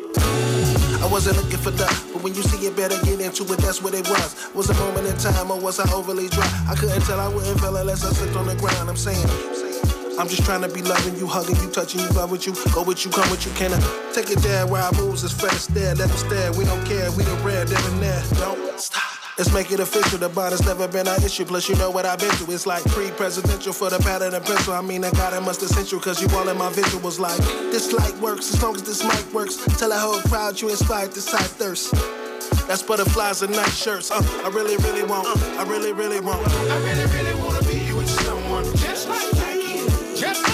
[1.03, 3.59] I wasn't looking for that, but when you see it, better get into it.
[3.59, 4.35] That's what it was.
[4.53, 6.47] Was a moment in time, or was I overly dry?
[6.69, 7.19] I couldn't tell.
[7.19, 8.89] I wouldn't feel unless I slipped on the ground.
[8.89, 9.27] I'm saying.
[10.17, 12.83] I'm just trying to be loving you, hugging you, touching you, love with you, go
[12.83, 13.51] with you, come with you.
[13.59, 13.79] Can I
[14.13, 15.95] take it there where our moves is fresh there?
[15.95, 16.51] Let them stare.
[16.53, 17.11] We don't care.
[17.11, 18.23] We the rare, there and there.
[18.39, 19.08] Don't stop.
[19.39, 20.17] Let's make it official.
[20.17, 21.45] The bond has never been an issue.
[21.45, 22.53] Plus, you know what I've been through.
[22.53, 24.73] It's like pre-presidential for the pattern and pencil.
[24.73, 25.97] I mean, I got it must essential.
[25.97, 27.37] Cause you all in my visuals like
[27.71, 29.55] this light works as long as this mic works.
[29.79, 31.93] Tell a whole crowd you inspired this type thirst.
[32.67, 34.11] That's butterflies and night shirts.
[34.11, 35.25] Uh, I really, really want.
[35.57, 36.45] I really, really want.
[36.45, 39.87] I really, really wanna be with someone just like, like you,
[40.17, 40.48] just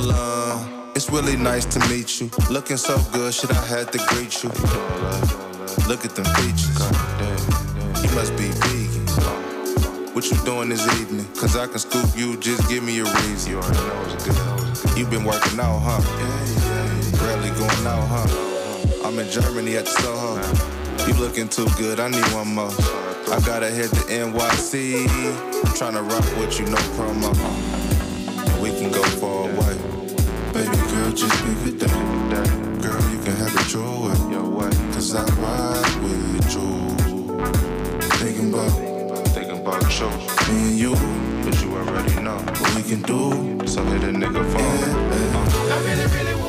[0.00, 2.30] Uh, it's really nice to meet you.
[2.50, 4.50] Looking so good, shit, I had to greet you.
[5.88, 6.78] Look at them features.
[8.02, 9.06] You must be vegan.
[10.14, 11.26] What you doing this evening?
[11.34, 13.52] Cause I can scoop you, just give me a reason.
[13.52, 14.98] You already know it's good.
[14.98, 16.00] You been working out, huh?
[17.24, 19.06] Rarely going out, huh?
[19.06, 21.06] I'm in Germany at the Soho.
[21.06, 22.70] You looking too good, I need one more.
[23.30, 25.08] I gotta hit the NYC.
[25.64, 27.34] I'm trying to rock with you, no promo.
[28.46, 29.47] And we can go far.
[30.58, 31.86] Baby girl, just pick a day.
[32.82, 34.70] Girl, you can have it your way.
[34.92, 36.68] Cause I ride with you.
[38.18, 38.72] Thinking about,
[39.28, 40.08] thinking about you.
[40.52, 40.94] Me and you.
[41.44, 43.68] But you already know what we can do.
[43.68, 44.94] So hit a nigga phone.
[45.70, 46.47] I really, really wanna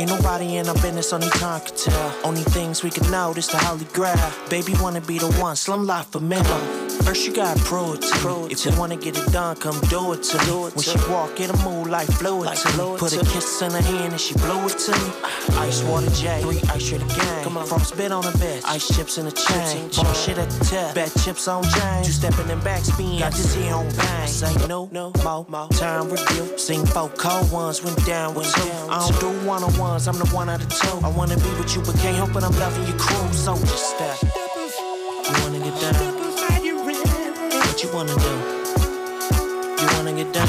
[0.00, 2.14] Ain't nobody in our business, only time can tell.
[2.24, 4.16] Only things we can notice the holy grail.
[4.48, 6.38] Baby wanna be the one, slum life for me.
[7.04, 8.48] First you gotta prove it to me.
[8.50, 10.70] If you wanna get it done, come do it to me.
[10.72, 12.96] When she walk, it'll move like fluid to me.
[12.96, 15.12] Put a kiss in her hand and she blew it to me.
[15.58, 17.44] Ice water J, three ice straight again.
[17.44, 19.90] Come on, from spit on the bed, ice chips in the chain.
[19.96, 22.06] Ball shit at the tip, bad chips on James.
[22.06, 24.28] You stepping in back spin, got this here on bang.
[24.28, 25.68] Say no, no, mo, mo.
[25.72, 28.70] Time review, sing four cold ones, went down with two.
[28.88, 30.98] I don't do one on ones, I'm the one out of two.
[31.04, 33.32] I wanna be with you, but can't help it, I'm loving your crew.
[33.32, 34.16] So just step.
[34.22, 34.30] You
[35.42, 35.94] wanna get down?
[37.66, 38.32] What you wanna do?
[39.80, 40.48] You wanna get down?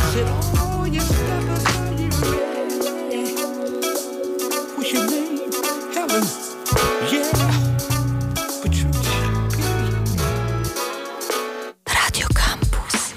[4.75, 5.51] What's your name?
[5.95, 6.23] Helen.
[7.11, 7.31] Yeah.
[11.87, 13.13] Radio Campus.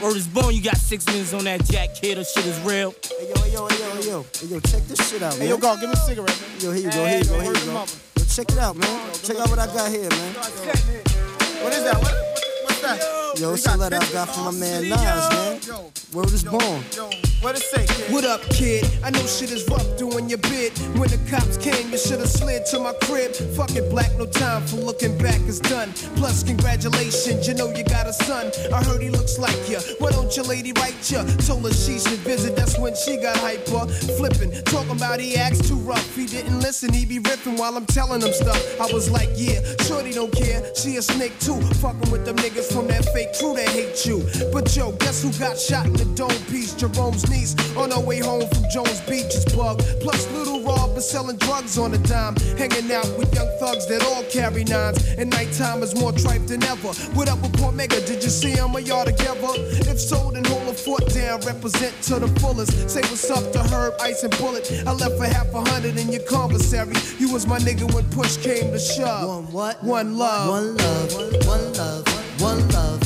[0.00, 2.94] Word is born, you got six minutes on that jack kid, that shit is real.
[3.18, 4.26] Hey, yo, hey, yo, hey, yo, hey, yo.
[4.38, 5.42] Hey, yo, check this shit out, man.
[5.42, 6.60] Hey, yo, go, give me a cigarette, man.
[6.60, 7.72] Yo, here you go, here you go, here you go.
[7.72, 9.12] Yo, check it out, man.
[9.22, 10.34] Check out what I got here, man.
[10.34, 11.98] What is that?
[12.00, 12.35] What?
[13.38, 15.92] Yo, it's a letter I got from my man Nas, man.
[16.14, 16.80] Word is born.
[17.42, 18.10] What it say, kid?
[18.10, 18.88] What up, kid?
[19.04, 20.72] I know shit is rough doing your bid.
[20.96, 23.32] When the cops came, you should have slid to my crib.
[23.54, 25.92] Fuck it, black, no time for looking back is done.
[26.16, 28.50] Plus, congratulations, you know you got a son.
[28.72, 29.80] I heard he looks like you.
[29.98, 31.24] Why don't your lady write ya?
[31.44, 33.86] Told her she should visit, that's when she got hyper.
[34.16, 36.16] Flipping, talking about he acts too rough.
[36.16, 38.80] He didn't listen, he be riffing while I'm telling him stuff.
[38.80, 40.74] I was like, yeah, shorty don't care.
[40.74, 41.60] She a snake too.
[41.84, 44.22] Fucking with them niggas from that fake crew that hate you.
[44.52, 46.74] But yo, guess who got shot in the dome piece?
[46.74, 49.78] Jerome's niece on her way home from Jones Beach is bug.
[50.00, 54.02] Plus, little Rob is selling drugs on a dime, hanging out with young thugs that
[54.04, 55.14] all carry nines.
[55.18, 56.92] And nighttime is more tripe than ever.
[57.14, 58.00] What up with Port Mega?
[58.06, 59.52] Did you see him or y'all together?
[59.90, 62.90] If so, then hold a foot down, represent to the fullest.
[62.90, 64.70] Say what's up to Herb, Ice, and Bullet.
[64.86, 66.94] I left for half a hundred in your commissary.
[67.18, 69.28] You was my nigga when push came to shove.
[69.28, 69.82] One what?
[69.82, 70.50] One love.
[70.50, 71.46] One love.
[71.46, 72.40] One love.
[72.40, 73.05] One love.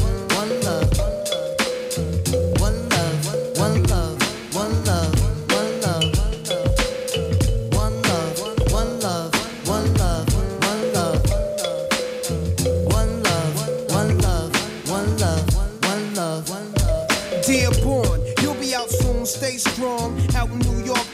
[19.81, 20.20] Strong.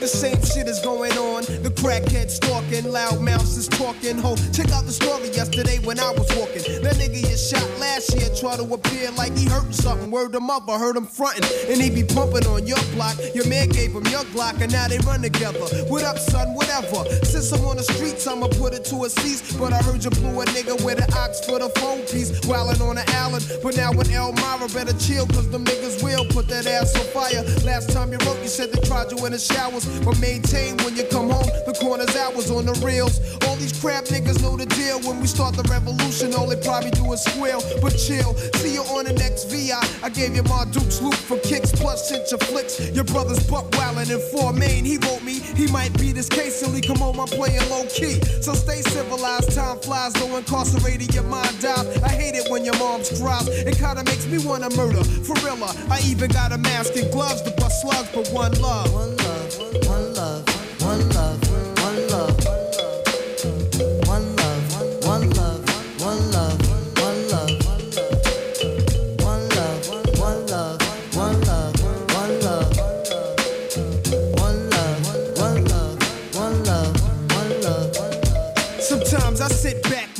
[0.07, 1.43] The same shit is going on.
[1.67, 4.19] The crackhead stalking, loud is talking.
[4.19, 6.63] Ho, check out the story yesterday when I was walking.
[6.83, 10.11] That nigga you shot last year tried to appear like he hurting something.
[10.11, 11.43] Word him up, I heard him fronting.
[11.67, 13.19] And he be pumping on your block.
[13.35, 15.59] Your man gave him your Glock, and now they run together.
[15.91, 16.55] What up, son?
[16.55, 17.03] Whatever.
[17.25, 19.57] Since I'm on the streets, I'ma put it to a cease.
[19.57, 22.31] But I heard you blew a nigga with an ox for the phone piece.
[22.47, 23.43] Wildin' on the island.
[23.63, 27.43] But now with Elmira, better chill, cause them niggas will put that ass on fire.
[27.65, 29.87] Last time you wrote, you said they tried you in the showers.
[30.05, 33.21] But maintain when you come home, the corner's hours on the reels.
[33.47, 35.01] All these crap niggas know the deal.
[35.01, 37.63] When we start the revolution, all they probably do is squeal.
[37.83, 39.81] But chill, see you on the next VI.
[40.03, 42.79] I gave you my Duke's loop for kicks, plus sent your flicks.
[42.91, 44.85] Your brother's buck wildin' in four main.
[44.85, 46.81] He wrote me, he might be this case silly.
[46.81, 48.21] Come home, I'm playing low key.
[48.41, 51.87] So stay civilized, time flies, though incarcerated, your mind dies.
[52.03, 53.49] I hate it when your mom's cries.
[53.49, 55.03] It kinda makes me wanna murder.
[55.27, 55.57] For real,
[55.91, 58.93] I even got a mask and gloves to bust slugs, but one love.
[58.93, 59.26] One love,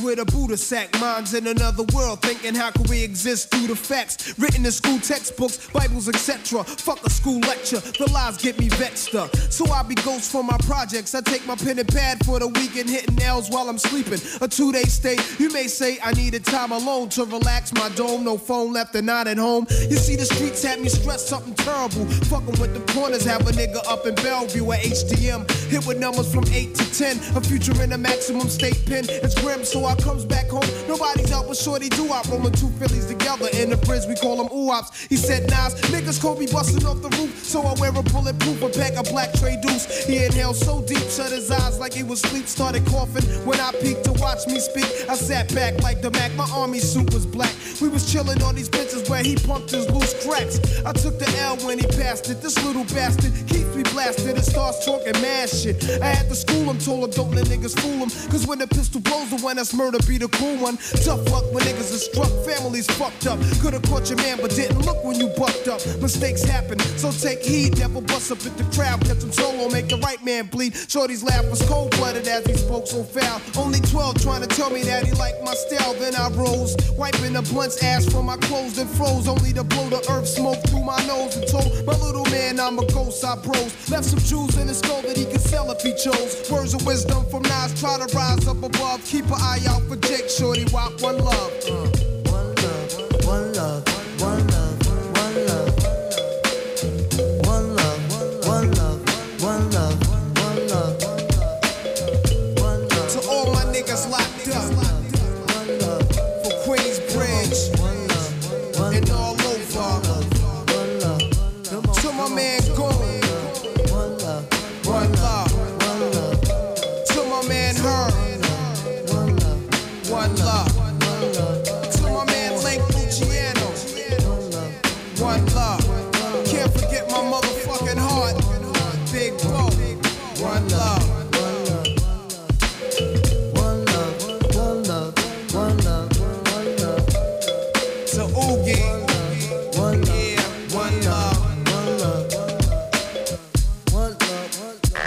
[0.07, 3.75] with a Buddha sack, minds in another world, thinking how can we exist through the
[3.75, 6.63] facts written in school textbooks, Bibles, etc.
[6.63, 9.35] Fuck a school lecture, the lies get me vexed up.
[9.35, 11.13] So I be ghost for my projects.
[11.13, 14.21] I take my pen and pad for the weekend, hitting nails while I'm sleeping.
[14.39, 18.23] A two day stay, you may say I needed time alone to relax my dome.
[18.23, 19.67] No phone left and not at home.
[19.69, 22.05] You see, the streets had me stressed something terrible.
[22.31, 25.51] Fucking with the corners, have a nigga up in Bellevue at HDM.
[25.69, 27.17] Hit with numbers from 8 to 10.
[27.35, 29.03] A future in a maximum state pen.
[29.09, 30.67] It's grim, so I comes back home.
[30.87, 34.05] Nobody's out with shorty do I rolling two Phillies together in the bridge.
[34.07, 35.05] We call them oops.
[35.05, 37.43] He said, Nas, niggas could be busting off the roof.
[37.43, 40.05] So I wear a bulletproof, a pack of black tray deuce.
[40.05, 42.47] He inhaled so deep, shut his eyes like he was asleep.
[42.47, 44.85] Started coughing when I peeked to watch me speak.
[45.09, 46.33] I sat back like the Mac.
[46.35, 47.53] My army suit was black.
[47.81, 50.59] We was chilling on these benches where he pumped his loose cracks.
[50.85, 52.41] I took the L when he passed it.
[52.41, 55.83] This little bastard keeps me blasted and starts talking mad shit.
[56.01, 58.09] I had to school him, told him don't let niggas fool him.
[58.29, 60.75] Cause when the pistol blows, the one that's murder be the cool one.
[61.03, 63.39] Tough luck when niggas are struck, families fucked up.
[63.61, 65.79] Could've caught your man, but didn't look when you bucked up.
[66.01, 67.77] Mistakes happen, so take heed.
[67.79, 70.75] Never bust up at the crowd, catch him solo, make the right man bleed.
[70.75, 73.39] Shorty's laugh was cold blooded as he spoke so foul.
[73.55, 75.93] Only 12 trying to tell me that he liked my style.
[75.93, 79.27] Then I rose, wiping the blunt's ass from my clothes, then froze.
[79.27, 82.77] Only to blow the earth smoke through my nose and told my little man I'm
[82.79, 83.23] a ghost.
[83.23, 86.51] I pros left some jewels in his skull that he could sell if he chose.
[86.51, 89.03] Words of wisdom from Nas, try to rise up above.
[89.05, 91.53] Keep an eye out for Jake Shorty, walk one love.
[91.69, 91.96] Uh.